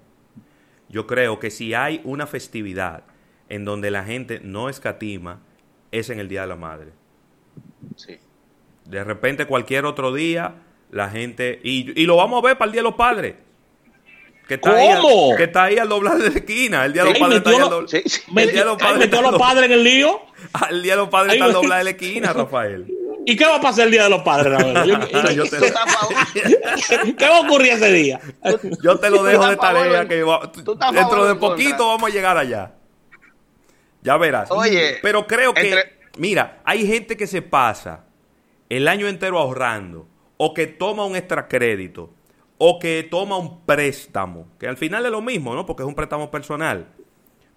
yo 0.89 1.07
creo 1.07 1.39
que 1.39 1.49
si 1.49 1.73
hay 1.73 2.01
una 2.03 2.27
festividad 2.27 3.03
en 3.51 3.65
donde 3.65 3.91
la 3.91 4.05
gente 4.05 4.39
no 4.41 4.69
escatima, 4.69 5.41
es 5.91 6.09
en 6.09 6.21
el 6.21 6.29
Día 6.29 6.41
de 6.41 6.47
la 6.47 6.55
Madre. 6.55 6.91
Sí. 7.97 8.17
De 8.85 9.03
repente 9.03 9.45
cualquier 9.45 9.85
otro 9.85 10.13
día 10.13 10.55
la 10.89 11.09
gente. 11.09 11.59
Y, 11.61 12.01
y 12.01 12.05
lo 12.05 12.15
vamos 12.15 12.41
a 12.41 12.47
ver 12.47 12.57
para 12.57 12.67
el 12.67 12.71
Día 12.71 12.79
de 12.79 12.83
los 12.83 12.95
Padres. 12.95 13.35
Que 14.47 14.53
está 14.53 14.71
¿Cómo? 14.71 15.31
Ahí, 15.31 15.37
que 15.37 15.43
está 15.43 15.63
ahí 15.65 15.77
al 15.77 15.89
doblar 15.89 16.17
de 16.17 16.29
la 16.29 16.35
esquina. 16.37 16.85
El 16.85 16.93
Día 16.93 17.03
de 17.03 17.09
los 17.09 17.19
Padres 17.19 17.37
está 17.39 17.49
ahí 17.49 17.55
al 17.57 17.69
doblar. 17.69 17.89
Sí, 17.89 18.03
sí. 18.05 18.21
Metió, 18.31 18.63
los 18.63 18.77
padres 18.77 18.99
metió 18.99 19.19
a 19.19 19.21
los 19.21 19.37
padres 19.37 19.65
en 19.65 19.71
el 19.73 19.83
lío. 19.83 20.21
El 20.69 20.81
Día 20.81 20.93
de 20.93 21.01
los 21.01 21.09
Padres 21.09 21.33
está 21.33 21.45
al 21.45 21.53
doblar 21.53 21.77
de 21.79 21.83
la 21.83 21.89
esquina, 21.89 22.33
Rafael. 22.33 22.87
¿Y 23.25 23.35
qué 23.35 23.45
va 23.45 23.57
a 23.57 23.61
pasar 23.61 23.85
el 23.85 23.91
Día 23.91 24.03
de 24.05 24.09
los 24.09 24.23
Padres, 24.23 24.53
Rafael? 24.53 25.07
Yo, 25.35 25.43
te... 25.43 25.57
¿Qué 27.13 27.29
va 27.29 27.37
a 27.37 27.41
ocurrir 27.41 27.73
ese 27.73 27.91
día? 27.91 28.19
Yo 28.81 28.97
te 28.97 29.09
lo 29.11 29.23
dejo 29.23 29.45
de 29.45 29.57
tarea. 29.57 30.07
que 30.07 30.23
dentro 30.93 31.25
de 31.25 31.35
poquito 31.35 31.87
vamos 31.89 32.09
a 32.09 32.13
llegar 32.13 32.37
allá. 32.37 32.71
Ya 34.01 34.17
verás. 34.17 34.49
Oye. 34.51 34.97
Pero 35.01 35.27
creo 35.27 35.53
que. 35.53 35.99
Mira, 36.17 36.61
hay 36.65 36.85
gente 36.85 37.15
que 37.15 37.27
se 37.27 37.41
pasa 37.41 38.05
el 38.69 38.87
año 38.87 39.07
entero 39.07 39.37
ahorrando, 39.37 40.07
o 40.37 40.53
que 40.53 40.67
toma 40.67 41.05
un 41.05 41.15
extra 41.15 41.47
crédito, 41.47 42.13
o 42.57 42.79
que 42.79 43.07
toma 43.09 43.37
un 43.37 43.65
préstamo, 43.65 44.47
que 44.59 44.67
al 44.67 44.77
final 44.77 45.05
es 45.05 45.11
lo 45.11 45.21
mismo, 45.21 45.53
¿no? 45.53 45.65
Porque 45.65 45.83
es 45.83 45.87
un 45.87 45.95
préstamo 45.95 46.31
personal, 46.31 46.87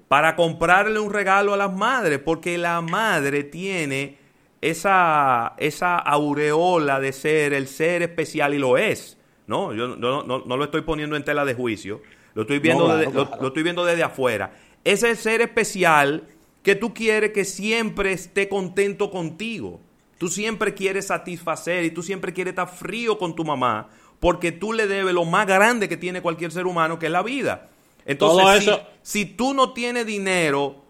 para 0.08 0.34
comprarle 0.34 0.98
un 0.98 1.12
regalo 1.12 1.54
a 1.54 1.56
las 1.56 1.72
madres, 1.72 2.18
porque 2.18 2.58
la 2.58 2.80
madre 2.80 3.44
tiene 3.44 4.18
esa, 4.60 5.54
esa 5.58 5.98
aureola 5.98 7.00
de 7.00 7.12
ser 7.12 7.52
el 7.52 7.68
ser 7.68 8.02
especial 8.02 8.54
y 8.54 8.58
lo 8.58 8.76
es, 8.76 9.18
¿no? 9.46 9.72
Yo 9.72 9.88
no, 9.96 10.22
no, 10.22 10.56
lo 10.56 10.64
estoy 10.64 10.82
poniendo 10.82 11.16
en 11.16 11.24
tela 11.24 11.44
de 11.44 11.54
juicio, 11.54 12.02
lo 12.34 12.42
estoy 12.42 12.58
viendo, 12.58 12.88
lo 12.88 13.46
estoy 13.46 13.62
viendo 13.62 13.84
desde 13.84 14.02
afuera. 14.02 14.52
Es 14.84 15.02
el 15.02 15.16
ser 15.16 15.40
especial 15.40 16.28
que 16.64 16.74
tú 16.74 16.92
quieres 16.94 17.30
que 17.30 17.44
siempre 17.44 18.12
esté 18.12 18.48
contento 18.48 19.10
contigo. 19.10 19.80
Tú 20.18 20.28
siempre 20.28 20.74
quieres 20.74 21.08
satisfacer 21.08 21.84
y 21.84 21.90
tú 21.90 22.02
siempre 22.02 22.32
quieres 22.32 22.52
estar 22.52 22.68
frío 22.68 23.18
con 23.18 23.36
tu 23.36 23.44
mamá 23.44 23.90
porque 24.18 24.50
tú 24.50 24.72
le 24.72 24.86
debes 24.86 25.12
lo 25.12 25.26
más 25.26 25.46
grande 25.46 25.88
que 25.90 25.98
tiene 25.98 26.22
cualquier 26.22 26.50
ser 26.50 26.66
humano, 26.66 26.98
que 26.98 27.06
es 27.06 27.12
la 27.12 27.22
vida. 27.22 27.68
Entonces, 28.06 28.80
si, 29.02 29.26
tú 29.26 29.52
no 29.52 29.74
tienes 29.74 30.06
dinero, 30.06 30.82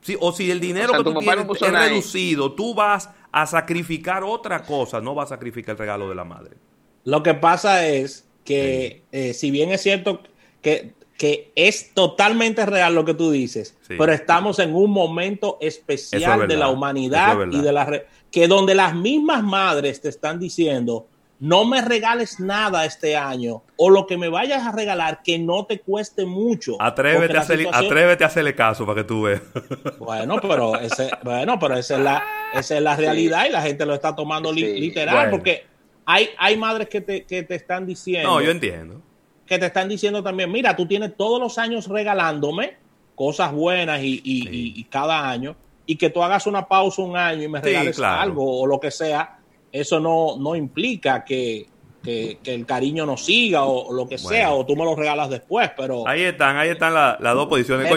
si, 0.00 0.16
o 0.20 0.30
si 0.30 0.48
el 0.48 0.60
dinero 0.60 0.92
que 0.92 1.02
tú 1.02 1.18
tienes 1.18 1.44
es 1.44 1.72
reducido, 1.72 2.52
tú 2.52 2.72
vas 2.74 3.10
a 3.32 3.46
sacrificar 3.46 4.22
otra 4.22 4.62
cosa, 4.62 5.00
no 5.00 5.16
vas 5.16 5.32
a 5.32 5.34
sacrificar 5.34 5.72
el 5.72 5.78
regalo 5.78 6.08
de 6.08 6.14
la 6.14 6.24
madre. 6.24 6.56
Lo 7.02 7.24
que 7.24 7.34
pasa 7.34 7.88
es 7.88 8.28
que, 8.44 9.02
eh, 9.10 9.34
si 9.34 9.50
bien 9.50 9.72
es 9.72 9.82
cierto 9.82 10.22
que 10.62 10.94
que 11.20 11.52
es 11.54 11.92
totalmente 11.92 12.64
real 12.64 12.94
lo 12.94 13.04
que 13.04 13.12
tú 13.12 13.30
dices, 13.30 13.76
pero 13.86 14.10
estamos 14.10 14.58
en 14.58 14.74
un 14.74 14.90
momento 14.90 15.58
especial 15.60 16.48
de 16.48 16.56
la 16.56 16.68
humanidad 16.68 17.36
y 17.50 17.60
de 17.60 17.72
la 17.72 18.04
que 18.30 18.48
donde 18.48 18.74
las 18.74 18.94
mismas 18.94 19.42
madres 19.42 20.00
te 20.00 20.08
están 20.08 20.38
diciendo, 20.38 21.08
no 21.38 21.66
me 21.66 21.82
regales 21.82 22.40
nada 22.40 22.86
este 22.86 23.18
año 23.18 23.62
o 23.76 23.90
lo 23.90 24.06
que 24.06 24.16
me 24.16 24.30
vayas 24.30 24.66
a 24.66 24.72
regalar 24.72 25.20
que 25.22 25.38
no 25.38 25.66
te 25.66 25.80
cueste 25.80 26.24
mucho. 26.24 26.80
Atrévete, 26.80 27.36
a, 27.36 27.42
atrévete 27.42 28.24
a 28.24 28.26
hacerle 28.26 28.54
caso 28.54 28.86
para 28.86 29.02
que 29.02 29.04
tú 29.04 29.24
veas. 29.24 29.42
Bueno, 29.98 30.38
pero 30.40 30.80
ese, 30.80 31.10
bueno, 31.22 31.58
pero 31.58 31.76
esa 31.76 31.96
es 31.96 32.00
la, 32.00 32.24
esa 32.54 32.76
es 32.78 32.82
la 32.82 32.96
realidad 32.96 33.44
y 33.46 33.50
la 33.50 33.60
gente 33.60 33.84
lo 33.84 33.92
está 33.92 34.16
tomando 34.16 34.50
literal 34.54 35.28
porque 35.28 35.66
hay, 36.06 36.30
hay 36.38 36.56
madres 36.56 36.88
que 36.88 37.02
te, 37.02 37.24
que 37.24 37.42
te 37.42 37.56
están 37.56 37.84
diciendo. 37.84 38.30
No, 38.30 38.40
yo 38.40 38.50
entiendo 38.50 39.02
que 39.50 39.58
te 39.58 39.66
están 39.66 39.88
diciendo 39.88 40.22
también, 40.22 40.52
mira, 40.52 40.76
tú 40.76 40.86
tienes 40.86 41.16
todos 41.16 41.40
los 41.40 41.58
años 41.58 41.88
regalándome 41.88 42.76
cosas 43.16 43.52
buenas 43.52 43.98
y, 44.00 44.86
cada 44.88 45.28
año, 45.28 45.56
y 45.86 45.96
que 45.96 46.08
tú 46.08 46.22
hagas 46.22 46.46
una 46.46 46.68
pausa 46.68 47.02
un 47.02 47.16
año 47.16 47.42
y 47.42 47.48
me 47.48 47.60
regales 47.60 47.98
algo 47.98 48.60
o 48.60 48.64
lo 48.64 48.78
que 48.78 48.92
sea, 48.92 49.40
eso 49.72 49.98
no, 49.98 50.36
no 50.38 50.54
implica 50.54 51.24
que, 51.24 51.66
el 52.04 52.64
cariño 52.64 53.04
no 53.04 53.16
siga 53.16 53.64
o, 53.64 53.92
lo 53.92 54.06
que 54.08 54.18
sea, 54.18 54.52
o 54.52 54.64
tú 54.64 54.76
me 54.76 54.84
lo 54.84 54.94
regalas 54.94 55.28
después, 55.28 55.68
pero... 55.76 56.06
Ahí 56.06 56.22
están, 56.22 56.56
ahí 56.56 56.68
están 56.68 56.94
las 56.94 57.34
dos 57.34 57.48
posiciones. 57.48 57.90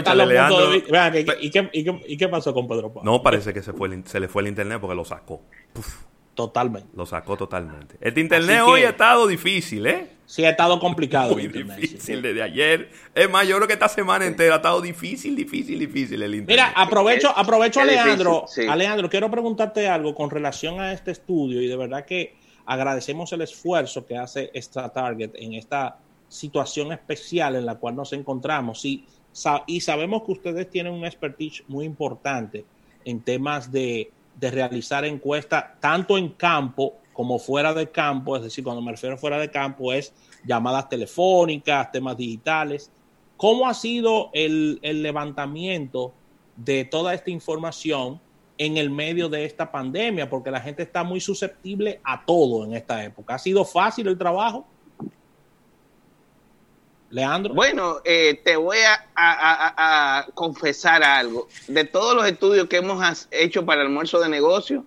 ¿y, 1.39 2.17
qué, 2.17 2.27
pasó 2.29 2.51
con 2.51 2.67
Pedro 2.67 2.91
Pablo? 2.91 3.11
No, 3.11 3.21
parece 3.21 3.53
que 3.53 3.61
se, 3.61 3.73
fue 3.73 4.01
se 4.05 4.19
le 4.19 4.27
fue 4.27 4.41
el 4.41 4.47
internet 4.47 4.79
porque 4.81 4.95
lo 4.95 5.05
sacó. 5.05 5.43
Totalmente. 6.35 6.89
Lo 6.95 7.05
sacó 7.05 7.37
totalmente. 7.37 7.95
Este 8.01 8.19
internet 8.19 8.61
hoy 8.65 8.81
ha 8.83 8.89
estado 8.89 9.27
difícil, 9.27 9.85
¿eh? 9.85 10.09
Sí, 10.25 10.43
ha 10.45 10.51
estado 10.51 10.79
complicado. 10.79 11.33
Muy 11.33 11.47
difícil 11.47 12.21
desde 12.21 12.41
ayer. 12.41 12.89
Es 13.13 13.29
más, 13.29 13.47
yo 13.47 13.55
creo 13.57 13.67
que 13.67 13.73
esta 13.73 13.89
semana 13.89 14.25
entera 14.25 14.55
ha 14.55 14.57
estado 14.57 14.81
difícil, 14.81 15.35
difícil, 15.35 15.77
difícil 15.77 16.21
el 16.23 16.33
internet. 16.33 16.47
Mira, 16.47 16.81
aprovecho, 16.81 17.29
aprovecho 17.37 17.81
Alejandro. 17.81 18.45
Alejandro, 18.67 19.09
quiero 19.09 19.29
preguntarte 19.29 19.87
algo 19.87 20.15
con 20.15 20.29
relación 20.29 20.79
a 20.79 20.91
este 20.93 21.11
estudio 21.11 21.61
y 21.61 21.67
de 21.67 21.75
verdad 21.75 22.05
que 22.05 22.35
agradecemos 22.65 23.31
el 23.33 23.41
esfuerzo 23.41 24.05
que 24.05 24.17
hace 24.17 24.49
esta 24.53 24.91
Target 24.91 25.31
en 25.35 25.53
esta 25.53 25.97
situación 26.29 26.91
especial 26.91 27.55
en 27.55 27.65
la 27.65 27.75
cual 27.75 27.95
nos 27.95 28.11
encontramos. 28.13 28.83
Y, 28.85 29.05
y 29.67 29.81
sabemos 29.81 30.23
que 30.23 30.31
ustedes 30.31 30.69
tienen 30.69 30.93
un 30.93 31.05
expertise 31.05 31.63
muy 31.67 31.85
importante 31.85 32.65
en 33.05 33.19
temas 33.19 33.71
de 33.71 34.09
de 34.35 34.51
realizar 34.51 35.05
encuestas 35.05 35.79
tanto 35.79 36.17
en 36.17 36.29
campo 36.29 36.95
como 37.13 37.39
fuera 37.39 37.73
de 37.73 37.89
campo, 37.89 38.35
es 38.35 38.43
decir, 38.43 38.63
cuando 38.63 38.81
me 38.81 38.91
refiero 38.91 39.17
fuera 39.17 39.37
de 39.37 39.51
campo 39.51 39.93
es 39.93 40.13
llamadas 40.45 40.89
telefónicas, 40.89 41.91
temas 41.91 42.17
digitales. 42.17 42.91
¿Cómo 43.37 43.67
ha 43.67 43.73
sido 43.73 44.29
el, 44.33 44.79
levantamiento 44.81 46.13
de 46.57 46.85
toda 46.85 47.13
esta 47.13 47.29
información 47.29 48.19
en 48.57 48.77
el 48.77 48.89
medio 48.89 49.29
de 49.29 49.45
esta 49.45 49.71
pandemia? 49.71 50.29
Porque 50.29 50.51
la 50.51 50.59
gente 50.59 50.83
está 50.83 51.03
muy 51.03 51.19
susceptible 51.19 52.01
a 52.03 52.25
todo 52.25 52.65
en 52.65 52.73
esta 52.73 53.03
época. 53.03 53.35
¿Ha 53.35 53.39
sido 53.39 53.63
fácil 53.63 54.07
el 54.07 54.17
trabajo? 54.17 54.65
Leandro. 57.13 57.53
Bueno, 57.53 57.97
eh, 58.03 58.41
te 58.43 58.55
voy 58.55 58.79
a, 59.15 60.25
confesar 60.33 61.03
algo. 61.03 61.47
De 61.67 61.83
todos 61.83 62.15
los 62.15 62.25
estudios 62.25 62.67
que 62.67 62.77
hemos 62.77 63.27
hecho 63.29 63.65
para 63.65 63.81
el 63.81 63.87
almuerzo 63.87 64.19
de 64.19 64.29
negocio, 64.29 64.83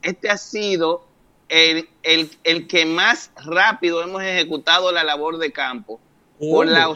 este 0.00 0.30
ha 0.30 0.38
sido 0.38 1.04
el, 1.48 1.88
que 2.68 2.86
más 2.86 3.32
rápido 3.44 4.00
hemos 4.00 4.22
ejecutado 4.22 4.92
la 4.92 5.02
labor 5.02 5.38
de 5.38 5.50
campo. 5.50 6.00
Por 6.38 6.66
la, 6.66 6.92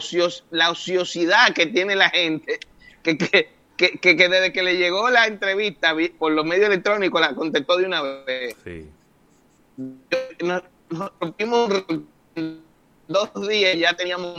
la 0.51 0.69
ociosidad 0.69 1.53
que 1.53 1.65
tiene 1.65 1.95
la 1.95 2.09
gente, 2.11 2.59
que, 3.01 3.17
que, 3.17 4.15
desde 4.15 4.53
que 4.53 4.61
le 4.61 4.77
llegó 4.77 5.09
la 5.09 5.25
entrevista 5.25 5.95
por 6.17 6.31
los 6.31 6.45
medios 6.45 6.67
electrónicos 6.67 7.19
la 7.19 7.33
contestó 7.33 7.75
de 7.77 7.85
una 7.85 8.01
vez. 8.03 8.55
Sí. 8.63 8.87
Nos, 10.43 10.63
rompimos 11.19 11.83
dos 13.11 13.47
días 13.47 13.77
ya 13.77 13.93
teníamos 13.93 14.35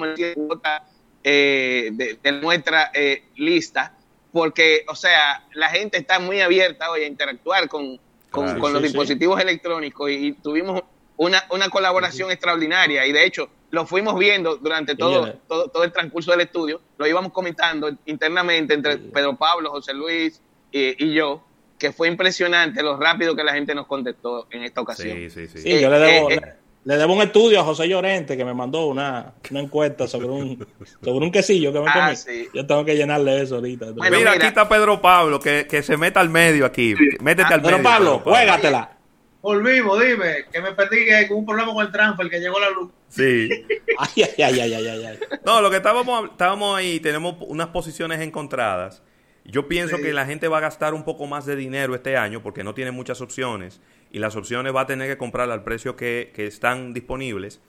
eh, 1.25 1.91
de, 1.93 2.33
nuestra 2.33 2.91
eh, 2.95 3.25
lista, 3.37 3.97
porque, 4.33 4.85
o 4.89 4.95
sea, 4.95 5.47
la 5.55 5.69
gente 5.69 5.99
está 5.99 6.19
muy 6.19 6.41
abierta 6.41 6.91
hoy 6.91 7.03
a 7.03 7.07
interactuar 7.07 7.69
con, 7.69 8.01
los 8.33 8.83
dispositivos 8.83 9.41
electrónicos 9.41 10.11
y, 10.11 10.33
tuvimos 10.33 10.83
una, 11.17 11.45
una 11.51 11.69
colaboración 11.69 12.31
extraordinaria 12.31 13.07
y 13.07 13.13
de 13.13 13.25
hecho 13.25 13.51
lo 13.73 13.87
fuimos 13.87 14.19
viendo 14.19 14.57
durante 14.57 14.95
todo, 14.95 15.33
todo, 15.49 15.83
el 15.83 15.93
transcurso 15.93 16.31
del 16.31 16.43
estudio, 16.43 16.81
lo 16.99 17.07
íbamos 17.07 17.33
comentando 17.33 17.91
internamente 18.05 18.75
entre 18.75 18.99
Pedro 18.99 19.35
Pablo, 19.37 19.71
José 19.71 19.95
Luis 19.95 20.43
y, 20.71 21.15
yo, 21.15 21.43
que 21.79 21.91
fue 21.91 22.09
impresionante 22.09 22.83
lo 22.83 22.99
rápido 22.99 23.35
que 23.35 23.43
la 23.43 23.55
gente 23.55 23.75
nos 23.75 23.87
contestó 23.87 24.47
en 24.51 24.63
esta 24.63 24.83
ocasión. 24.83 25.17
Sí, 25.17 25.31
sí, 25.31 25.49
sí. 25.49 25.81
yo 25.81 25.89
le 25.89 25.99
debo, 25.99 26.31
eh, 26.31 26.55
le 26.85 26.97
debo 26.97 27.15
un 27.15 27.23
estudio 27.23 27.61
a 27.61 27.65
José 27.65 27.89
Llorente 27.89 28.37
que 28.37 28.45
me 28.45 28.55
mandó 28.55 28.87
una, 28.87 29.35
encuesta 29.51 30.09
sobre 30.09 30.27
un, 30.29 30.67
sobre 31.03 31.25
un 31.25 31.31
quesillo 31.31 31.73
que 31.73 31.81
me 31.81 31.87
ah, 31.89 32.13
comí. 32.15 32.49
Yo 32.53 32.67
tengo 32.67 32.85
que 32.85 32.97
llenarle 32.97 33.43
eso 33.43 33.57
ahorita. 33.57 33.87
mira, 34.11 34.33
aquí 34.33 34.47
está 34.47 34.69
Pedro 34.69 35.01
Pablo, 35.01 35.39
que, 35.39 35.83
se 35.83 35.97
meta 35.97 36.21
al 36.21 36.29
medio 36.29 36.67
aquí. 36.67 36.95
Métete 37.21 37.55
al 37.55 37.63
Pedro 37.63 37.79
medio. 37.79 37.91
Pablo, 37.91 38.19
juégatela. 38.25 38.99
Volvimos, 39.43 40.01
dime, 40.01 40.45
que 40.53 40.61
me 40.61 40.71
perdí 40.73 41.05
con 41.27 41.39
un 41.39 41.47
problema 41.47 41.73
con 41.73 41.85
el 41.85 41.91
transfer, 41.91 42.31
que 42.31 42.39
llegó 42.39 42.61
la 42.61 42.71
luz. 42.71 42.91
Sí. 43.09 43.49
ay, 43.99 44.25
ay, 44.39 44.43
ay, 44.43 44.61
ay, 44.61 44.75
ay, 44.75 45.05
ay. 45.05 45.19
No, 45.45 45.61
lo 45.61 45.69
que 45.69 45.79
estábamos, 45.79 46.31
estábamos 46.31 46.77
ahí, 46.77 47.01
tenemos 47.01 47.37
unas 47.41 47.69
posiciones 47.69 48.21
encontradas. 48.21 49.03
Yo 49.45 49.67
pienso 49.67 49.97
que 49.97 50.13
la 50.13 50.27
gente 50.27 50.47
va 50.47 50.59
a 50.59 50.61
gastar 50.61 50.95
un 50.95 51.05
poco 51.05 51.27
más 51.27 51.45
de 51.45 51.57
dinero 51.57 51.97
este 51.97 52.17
año 52.17 52.41
porque 52.43 52.63
no 52.63 52.75
tiene 52.75 52.93
muchas 52.93 53.21
opciones 53.21 53.81
y 54.13 54.19
las 54.19 54.37
opciones 54.37 54.75
va 54.75 54.83
a 54.83 54.87
tener 54.87 55.09
que 55.09 55.17
comprar 55.17 55.51
al 55.51 55.65
precio 55.65 55.97
que, 55.97 56.33
están 56.37 56.93
disponibles. 56.93 57.61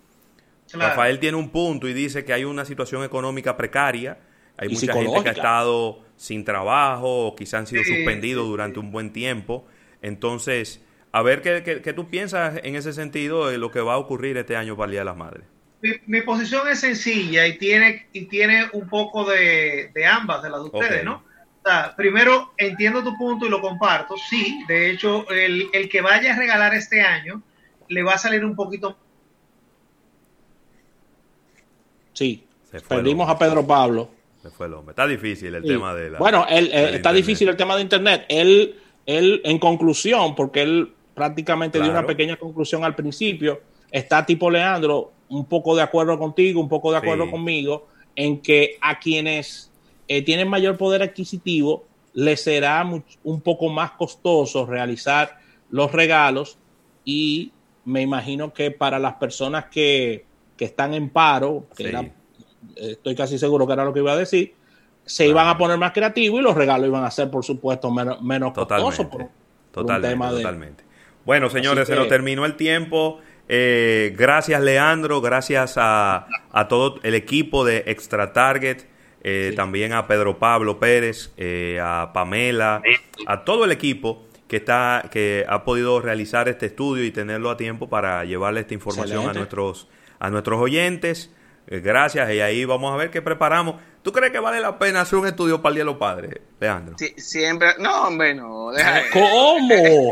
Rafael 0.73 1.19
tiene 1.19 1.37
un 1.37 1.49
punto 1.49 1.87
y 1.87 1.93
dice 1.93 2.25
que 2.25 2.33
hay 2.33 2.43
una 2.43 2.65
situación 2.65 3.03
económica 3.03 3.55
precaria, 3.55 4.19
hay 4.57 4.69
mucha 4.69 4.93
gente 4.93 5.23
que 5.23 5.29
ha 5.29 5.33
estado 5.33 6.01
sin 6.15 6.43
trabajo 6.43 7.27
o 7.27 7.35
quizás 7.35 7.61
han 7.61 7.67
sido 7.67 7.83
suspendidos 7.83 8.45
durante 8.45 8.79
un 8.79 8.91
buen 8.91 9.13
tiempo. 9.13 9.65
Entonces, 10.01 10.83
a 11.13 11.21
ver 11.21 11.41
qué, 11.41 11.81
qué, 11.81 11.93
tú 11.93 12.09
piensas 12.09 12.59
en 12.63 12.75
ese 12.75 12.91
sentido 12.91 13.47
de 13.47 13.57
lo 13.57 13.71
que 13.71 13.79
va 13.79 13.93
a 13.93 13.97
ocurrir 13.97 14.35
este 14.37 14.57
año 14.57 14.75
para 14.75 14.87
el 14.87 14.91
Día 14.91 15.01
de 15.01 15.05
las 15.05 15.17
Madres. 15.17 15.45
Mi, 16.05 16.21
posición 16.21 16.67
es 16.67 16.79
sencilla 16.79 17.47
y 17.47 17.57
tiene, 17.57 18.07
y 18.13 18.25
tiene 18.25 18.67
un 18.73 18.89
poco 18.89 19.29
de, 19.29 19.91
ambas, 20.09 20.43
de 20.43 20.49
las 20.49 20.59
de 20.61 20.65
ustedes, 20.65 21.03
¿no? 21.05 21.23
Primero 21.95 22.53
entiendo 22.57 23.03
tu 23.03 23.17
punto 23.17 23.45
y 23.45 23.49
lo 23.49 23.61
comparto. 23.61 24.15
Sí, 24.17 24.63
de 24.67 24.91
hecho, 24.91 25.29
el, 25.29 25.89
que 25.89 26.01
vaya 26.01 26.33
a 26.33 26.37
regalar 26.37 26.73
este 26.73 27.01
año 27.01 27.41
le 27.87 28.03
va 28.03 28.13
a 28.13 28.17
salir 28.17 28.43
un 28.43 28.55
poquito. 28.55 28.97
Sí, 32.13 32.45
perdimos 32.87 33.29
a 33.29 33.37
Pedro 33.37 33.65
Pablo. 33.65 34.09
Se 34.41 34.49
fue 34.49 34.67
el 34.67 34.73
hombre. 34.73 34.91
Está 34.91 35.07
difícil 35.07 35.55
el 35.55 35.63
tema 35.63 35.93
de 35.93 36.11
la. 36.11 36.19
Bueno, 36.19 36.45
él, 36.49 36.69
está 36.73 37.13
difícil 37.13 37.47
el 37.49 37.55
tema 37.55 37.75
de 37.75 37.81
Internet. 37.81 38.25
Él, 38.27 38.79
él, 39.05 39.41
en 39.45 39.57
conclusión, 39.57 40.35
porque 40.35 40.61
él 40.61 40.93
prácticamente 41.13 41.79
dio 41.79 41.91
una 41.91 42.05
pequeña 42.05 42.37
conclusión 42.37 42.83
al 42.83 42.95
principio, 42.95 43.61
está 43.91 44.25
tipo 44.25 44.49
Leandro, 44.49 45.13
un 45.29 45.45
poco 45.45 45.75
de 45.75 45.81
acuerdo 45.81 46.17
contigo, 46.17 46.59
un 46.59 46.69
poco 46.69 46.91
de 46.91 46.97
acuerdo 46.97 47.29
conmigo, 47.29 47.87
en 48.15 48.41
que 48.41 48.77
a 48.81 48.99
quienes 48.99 49.71
eh, 50.07 50.21
tienen 50.23 50.47
mayor 50.47 50.77
poder 50.77 51.01
adquisitivo, 51.01 51.85
les 52.13 52.43
será 52.43 52.87
un 53.23 53.41
poco 53.41 53.69
más 53.69 53.91
costoso 53.91 54.65
realizar 54.65 55.39
los 55.71 55.91
regalos 55.91 56.57
y 57.03 57.51
me 57.85 58.01
imagino 58.01 58.53
que 58.53 58.71
para 58.71 58.99
las 58.99 59.15
personas 59.15 59.65
que, 59.65 60.25
que 60.55 60.65
están 60.65 60.93
en 60.93 61.09
paro, 61.09 61.65
que 61.75 61.89
era, 61.89 62.05
estoy 62.75 63.15
casi 63.15 63.37
seguro 63.37 63.67
que 63.67 63.73
era 63.73 63.83
lo 63.83 63.93
que 63.93 63.99
iba 63.99 64.13
a 64.13 64.17
decir, 64.17 64.53
se 65.05 65.27
iban 65.27 65.47
a 65.47 65.57
poner 65.57 65.77
más 65.77 65.91
creativos 65.91 66.39
y 66.39 66.43
los 66.43 66.55
regalos 66.55 66.87
iban 66.87 67.03
a 67.03 67.11
ser, 67.11 67.29
por 67.29 67.43
supuesto, 67.43 67.91
menos, 67.91 68.21
menos 68.21 68.53
costosos. 68.53 69.07
totalmente, 69.71 70.29
totalmente. 70.29 70.83
Bueno, 71.25 71.49
señores, 71.49 71.87
se 71.87 71.95
nos 71.95 72.07
terminó 72.07 72.45
el 72.45 72.55
tiempo. 72.55 73.19
Eh, 73.49 74.13
gracias, 74.17 74.61
Leandro. 74.61 75.21
Gracias 75.21 75.73
a, 75.77 76.27
a, 76.51 76.67
todo 76.67 76.99
el 77.03 77.15
equipo 77.15 77.65
de 77.65 77.83
Extra 77.87 78.31
Target. 78.31 78.83
Eh, 79.23 79.53
también 79.55 79.93
a 79.93 80.05
Pedro 80.05 80.37
Pablo 80.37 80.79
Pérez, 80.79 81.31
eh, 81.37 81.79
a 81.81 82.11
Pamela, 82.13 82.81
a 83.25 83.45
todo 83.45 83.63
el 83.63 83.71
equipo 83.71 84.27
que 84.49 84.57
está 84.57 85.09
que 85.11 85.45
ha 85.47 85.63
podido 85.63 86.01
realizar 86.01 86.49
este 86.49 86.65
estudio 86.65 87.05
y 87.05 87.11
tenerlo 87.11 87.49
a 87.49 87.55
tiempo 87.57 87.87
para 87.87 88.25
llevarle 88.25 88.59
esta 88.59 88.73
información 88.73 89.29
a 89.29 89.33
nuestros 89.33 89.87
a 90.19 90.29
nuestros 90.29 90.59
oyentes. 90.59 91.31
Eh, 91.67 91.79
gracias 91.79 92.29
y 92.31 92.41
ahí 92.41 92.65
vamos 92.65 92.93
a 92.93 92.97
ver 92.97 93.09
qué 93.09 93.21
preparamos. 93.21 93.75
¿Tú 94.01 94.11
crees 94.11 94.33
que 94.33 94.39
vale 94.39 94.59
la 94.59 94.77
pena 94.77 94.99
hacer 94.99 95.17
un 95.17 95.27
estudio 95.27 95.61
para 95.61 95.71
el 95.71 95.75
Día 95.75 95.81
de 95.83 95.85
los 95.85 95.97
Padres, 95.97 96.35
Leandro? 96.59 96.97
Sí, 96.97 97.13
siempre. 97.15 97.69
No, 97.79 98.07
hombre, 98.07 98.35
no. 98.35 98.71
¿Cómo? 99.13 100.11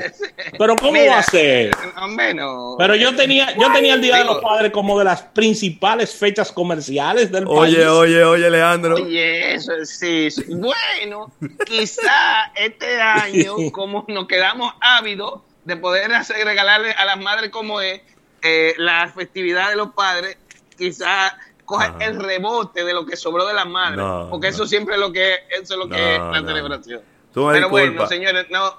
¿Pero 0.58 0.76
cómo 0.78 1.06
va 1.06 1.20
a 1.20 1.24
ser? 1.24 1.76
Hombre, 2.02 2.34
no. 2.34 2.76
Pero 2.78 2.96
yo 2.96 3.14
tenía, 3.18 3.54
yo 3.58 3.70
tenía 3.74 3.96
el 3.96 4.02
Día 4.02 4.18
de 4.20 4.24
los 4.24 4.38
Padres 4.42 4.72
como 4.72 4.98
de 4.98 5.04
las 5.04 5.24
principales 5.24 6.16
fechas 6.16 6.54
comerciales 6.54 7.34
del 7.34 7.44
país. 7.44 7.76
Oye, 7.76 7.86
oye, 7.86 8.24
oye, 8.24 8.50
Leandro. 8.50 8.96
Oye, 8.96 9.56
eso 9.56 9.74
sí. 9.84 10.30
Bueno, 10.48 11.34
quizá 11.66 12.54
este 12.56 13.02
año, 13.02 13.56
como 13.74 14.06
nos 14.08 14.26
quedamos 14.26 14.74
ávidos 14.80 15.42
de 15.66 15.76
poder 15.76 16.14
hacer 16.14 16.46
regalarle 16.46 16.92
a 16.92 17.04
las 17.04 17.20
madres 17.20 17.52
como 17.52 17.82
es 17.82 18.02
eh, 18.42 18.74
la 18.78 19.12
festividad 19.14 19.70
de 19.70 19.76
los 19.76 19.92
padres, 19.94 20.38
quizá 20.82 21.38
coge 21.63 21.91
el 22.00 22.20
rebote 22.20 22.84
de 22.84 22.94
lo 22.94 23.06
que 23.06 23.15
sobró 23.15 23.46
de 23.46 23.54
las 23.54 23.67
madres, 23.67 24.04
porque 24.30 24.48
eso 24.48 24.65
siempre 24.65 24.96
es 24.96 25.00
lo 25.00 25.12
que 25.13 25.36
eso 25.50 25.74
es 25.74 25.80
lo 25.80 25.88
que 25.88 26.15
es 26.15 26.20
la 26.20 26.41
celebración. 26.44 27.02
Pero 27.34 27.70
bueno, 27.70 28.08
señores, 28.08 28.48
no, 28.50 28.78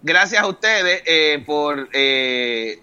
gracias 0.00 0.42
a 0.42 0.46
ustedes 0.46 1.02
eh, 1.06 1.42
por 1.44 1.88
eh, 1.92 2.80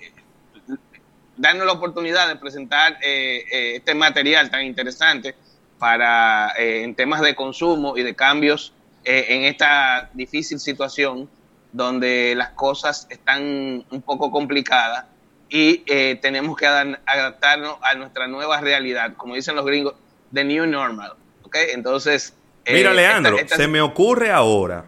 darnos 1.36 1.66
la 1.66 1.74
oportunidad 1.74 2.28
de 2.28 2.36
presentar 2.36 3.00
eh, 3.02 3.76
este 3.76 3.96
material 3.96 4.52
tan 4.52 4.64
interesante 4.66 5.36
para 5.80 6.54
en 6.58 6.94
temas 6.94 7.22
de 7.22 7.34
consumo 7.36 7.98
y 7.98 8.04
de 8.04 8.14
cambios 8.14 8.74
en 9.04 9.46
esta 9.46 10.10
difícil 10.14 10.60
situación 10.60 11.30
donde 11.72 12.36
las 12.36 12.50
cosas 12.50 13.08
están 13.10 13.86
un 13.90 14.02
poco 14.04 14.30
complicadas 14.30 15.06
y 15.50 15.84
eh, 15.88 16.18
tenemos 16.22 16.56
que 16.56 16.68
adaptarnos 16.68 17.78
a 17.82 17.96
nuestra 17.96 18.28
nueva 18.28 18.62
realidad, 18.62 19.16
como 19.18 19.36
dicen 19.36 19.56
los 19.56 19.66
gringos, 19.66 19.96
the 20.34 20.44
new 20.44 20.66
normal. 20.66 21.14
¿okay? 21.44 21.70
Entonces... 21.74 22.36
Eh, 22.66 22.74
Mira, 22.74 22.94
Leandro, 22.94 23.38
se 23.48 23.68
me 23.68 23.82
ocurre 23.82 24.32
ahora 24.32 24.86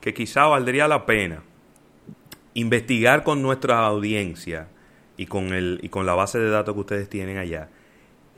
que 0.00 0.14
quizá 0.14 0.46
valdría 0.46 0.88
la 0.88 1.04
pena 1.06 1.42
investigar 2.54 3.24
con 3.24 3.42
nuestra 3.42 3.84
audiencia 3.84 4.68
y 5.16 5.26
con, 5.26 5.52
el, 5.52 5.80
y 5.82 5.88
con 5.88 6.06
la 6.06 6.14
base 6.14 6.38
de 6.38 6.50
datos 6.50 6.74
que 6.74 6.80
ustedes 6.80 7.08
tienen 7.08 7.36
allá, 7.38 7.68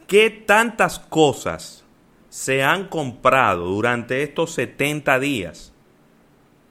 qué 0.06 0.30
tantas 0.30 0.98
cosas 0.98 1.84
se 2.28 2.62
han 2.62 2.88
comprado 2.88 3.66
durante 3.66 4.22
estos 4.22 4.52
70 4.54 5.18
días 5.20 5.72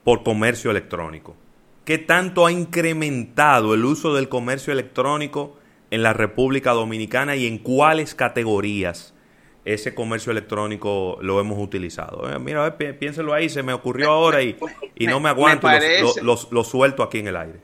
por 0.04 0.22
comercio 0.22 0.70
electrónico. 0.70 1.36
¿Qué 1.86 1.98
tanto 1.98 2.44
ha 2.44 2.50
incrementado 2.50 3.72
el 3.72 3.84
uso 3.84 4.12
del 4.12 4.28
comercio 4.28 4.72
electrónico 4.72 5.56
en 5.92 6.02
la 6.02 6.12
República 6.12 6.72
Dominicana 6.72 7.36
y 7.36 7.46
en 7.46 7.58
cuáles 7.58 8.16
categorías 8.16 9.14
ese 9.64 9.94
comercio 9.94 10.32
electrónico 10.32 11.16
lo 11.20 11.38
hemos 11.38 11.62
utilizado? 11.62 12.28
Eh, 12.28 12.40
mira, 12.40 12.76
piénselo 12.76 13.32
ahí, 13.32 13.48
se 13.48 13.62
me 13.62 13.72
ocurrió 13.72 14.10
ahora 14.10 14.42
y, 14.42 14.56
y 14.96 15.06
no 15.06 15.20
me 15.20 15.28
aguanto, 15.28 15.68
lo, 16.22 16.64
suelto 16.64 17.04
aquí 17.04 17.20
en 17.20 17.28
el 17.28 17.36
aire. 17.36 17.60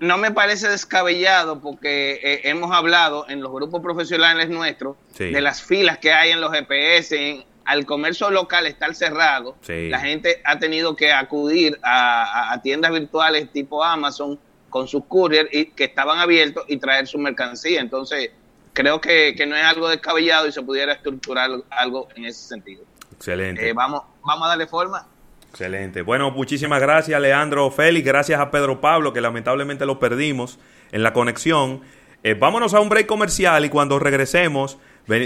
No 0.00 0.16
me 0.16 0.30
parece 0.30 0.70
descabellado 0.70 1.60
porque 1.60 2.20
eh, 2.22 2.40
hemos 2.44 2.72
hablado 2.72 3.28
en 3.28 3.42
los 3.42 3.52
grupos 3.52 3.82
profesionales 3.82 4.48
nuestros 4.48 4.96
de 5.18 5.40
las 5.42 5.62
filas 5.62 5.98
que 5.98 6.14
hay 6.14 6.30
en 6.30 6.40
los 6.40 6.50
GPS, 6.50 7.30
en, 7.30 7.44
al 7.68 7.84
comercio 7.84 8.30
local 8.30 8.66
estar 8.66 8.94
cerrado, 8.94 9.54
la 9.68 10.00
gente 10.00 10.40
ha 10.42 10.58
tenido 10.58 10.96
que 10.96 11.12
acudir 11.12 11.78
a, 11.82 12.58
tiendas 12.62 12.90
virtuales 12.90 13.52
tipo 13.52 13.84
Amazon 13.84 14.38
con 14.70 14.88
sus 14.88 15.04
couriers 15.04 15.50
y, 15.52 15.66
que 15.66 15.84
estaban 15.84 16.18
abiertos 16.18 16.64
y 16.66 16.78
traer 16.78 17.06
su 17.06 17.18
mercancía. 17.18 17.82
Entonces, 17.82 18.30
creo 18.72 19.02
que, 19.02 19.34
no 19.46 19.54
es 19.54 19.64
algo 19.64 19.90
descabellado 19.90 20.46
y 20.48 20.52
se 20.52 20.62
pudiera 20.62 20.94
estructurar 20.94 21.50
algo 21.68 22.08
en 22.16 22.24
ese 22.24 22.48
sentido. 22.48 22.84
Excelente. 23.12 23.68
Eh, 23.68 23.74
vamos, 23.74 24.00
vamos 24.24 24.46
a 24.46 24.48
darle 24.48 24.66
forma. 24.66 25.06
Excelente. 25.50 26.00
Bueno, 26.00 26.30
muchísimas 26.30 26.80
gracias, 26.80 27.20
Leandro 27.20 27.70
Félix. 27.70 28.06
Gracias 28.06 28.40
a 28.40 28.50
Pedro 28.50 28.80
Pablo, 28.80 29.12
que 29.12 29.20
lamentablemente 29.20 29.84
lo 29.84 29.98
perdimos 29.98 30.58
en 30.90 31.02
la 31.02 31.12
conexión. 31.12 31.82
Eh, 32.22 32.32
vámonos 32.32 32.72
a 32.72 32.80
un 32.80 32.88
break 32.88 33.06
comercial 33.06 33.62
y 33.66 33.68
cuando 33.68 33.98
regresemos 33.98 34.78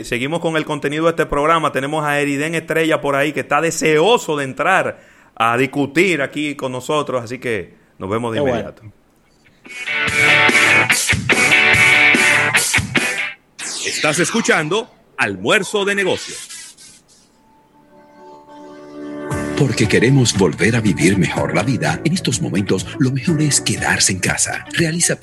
seguimos 0.04 0.40
con 0.40 0.56
el 0.56 0.64
contenido 0.64 1.04
de 1.04 1.10
este 1.10 1.26
programa. 1.26 1.72
Tenemos 1.72 2.04
a 2.04 2.20
Eriden 2.20 2.54
Estrella 2.54 3.00
por 3.00 3.16
ahí 3.16 3.32
que 3.32 3.40
está 3.40 3.60
deseoso 3.60 4.36
de 4.36 4.44
entrar 4.44 5.00
a 5.34 5.56
discutir 5.56 6.22
aquí 6.22 6.54
con 6.54 6.72
nosotros. 6.72 7.22
Así 7.22 7.38
que 7.38 7.74
nos 7.98 8.08
vemos 8.08 8.32
de 8.32 8.40
inmediato. 8.40 8.82
Estás 13.86 14.18
escuchando 14.18 14.88
Almuerzo 15.16 15.84
de 15.84 15.94
Negocios. 15.94 16.48
Porque 19.58 19.86
queremos 19.86 20.36
volver 20.36 20.74
a 20.74 20.80
vivir 20.80 21.16
mejor 21.18 21.54
la 21.54 21.62
vida, 21.62 22.00
en 22.04 22.14
estos 22.14 22.40
momentos 22.40 22.84
lo 22.98 23.12
mejor 23.12 23.40
es 23.42 23.60
quedarse 23.60 24.12
en 24.12 24.18
casa. 24.18 24.64
Realiza 24.72 25.20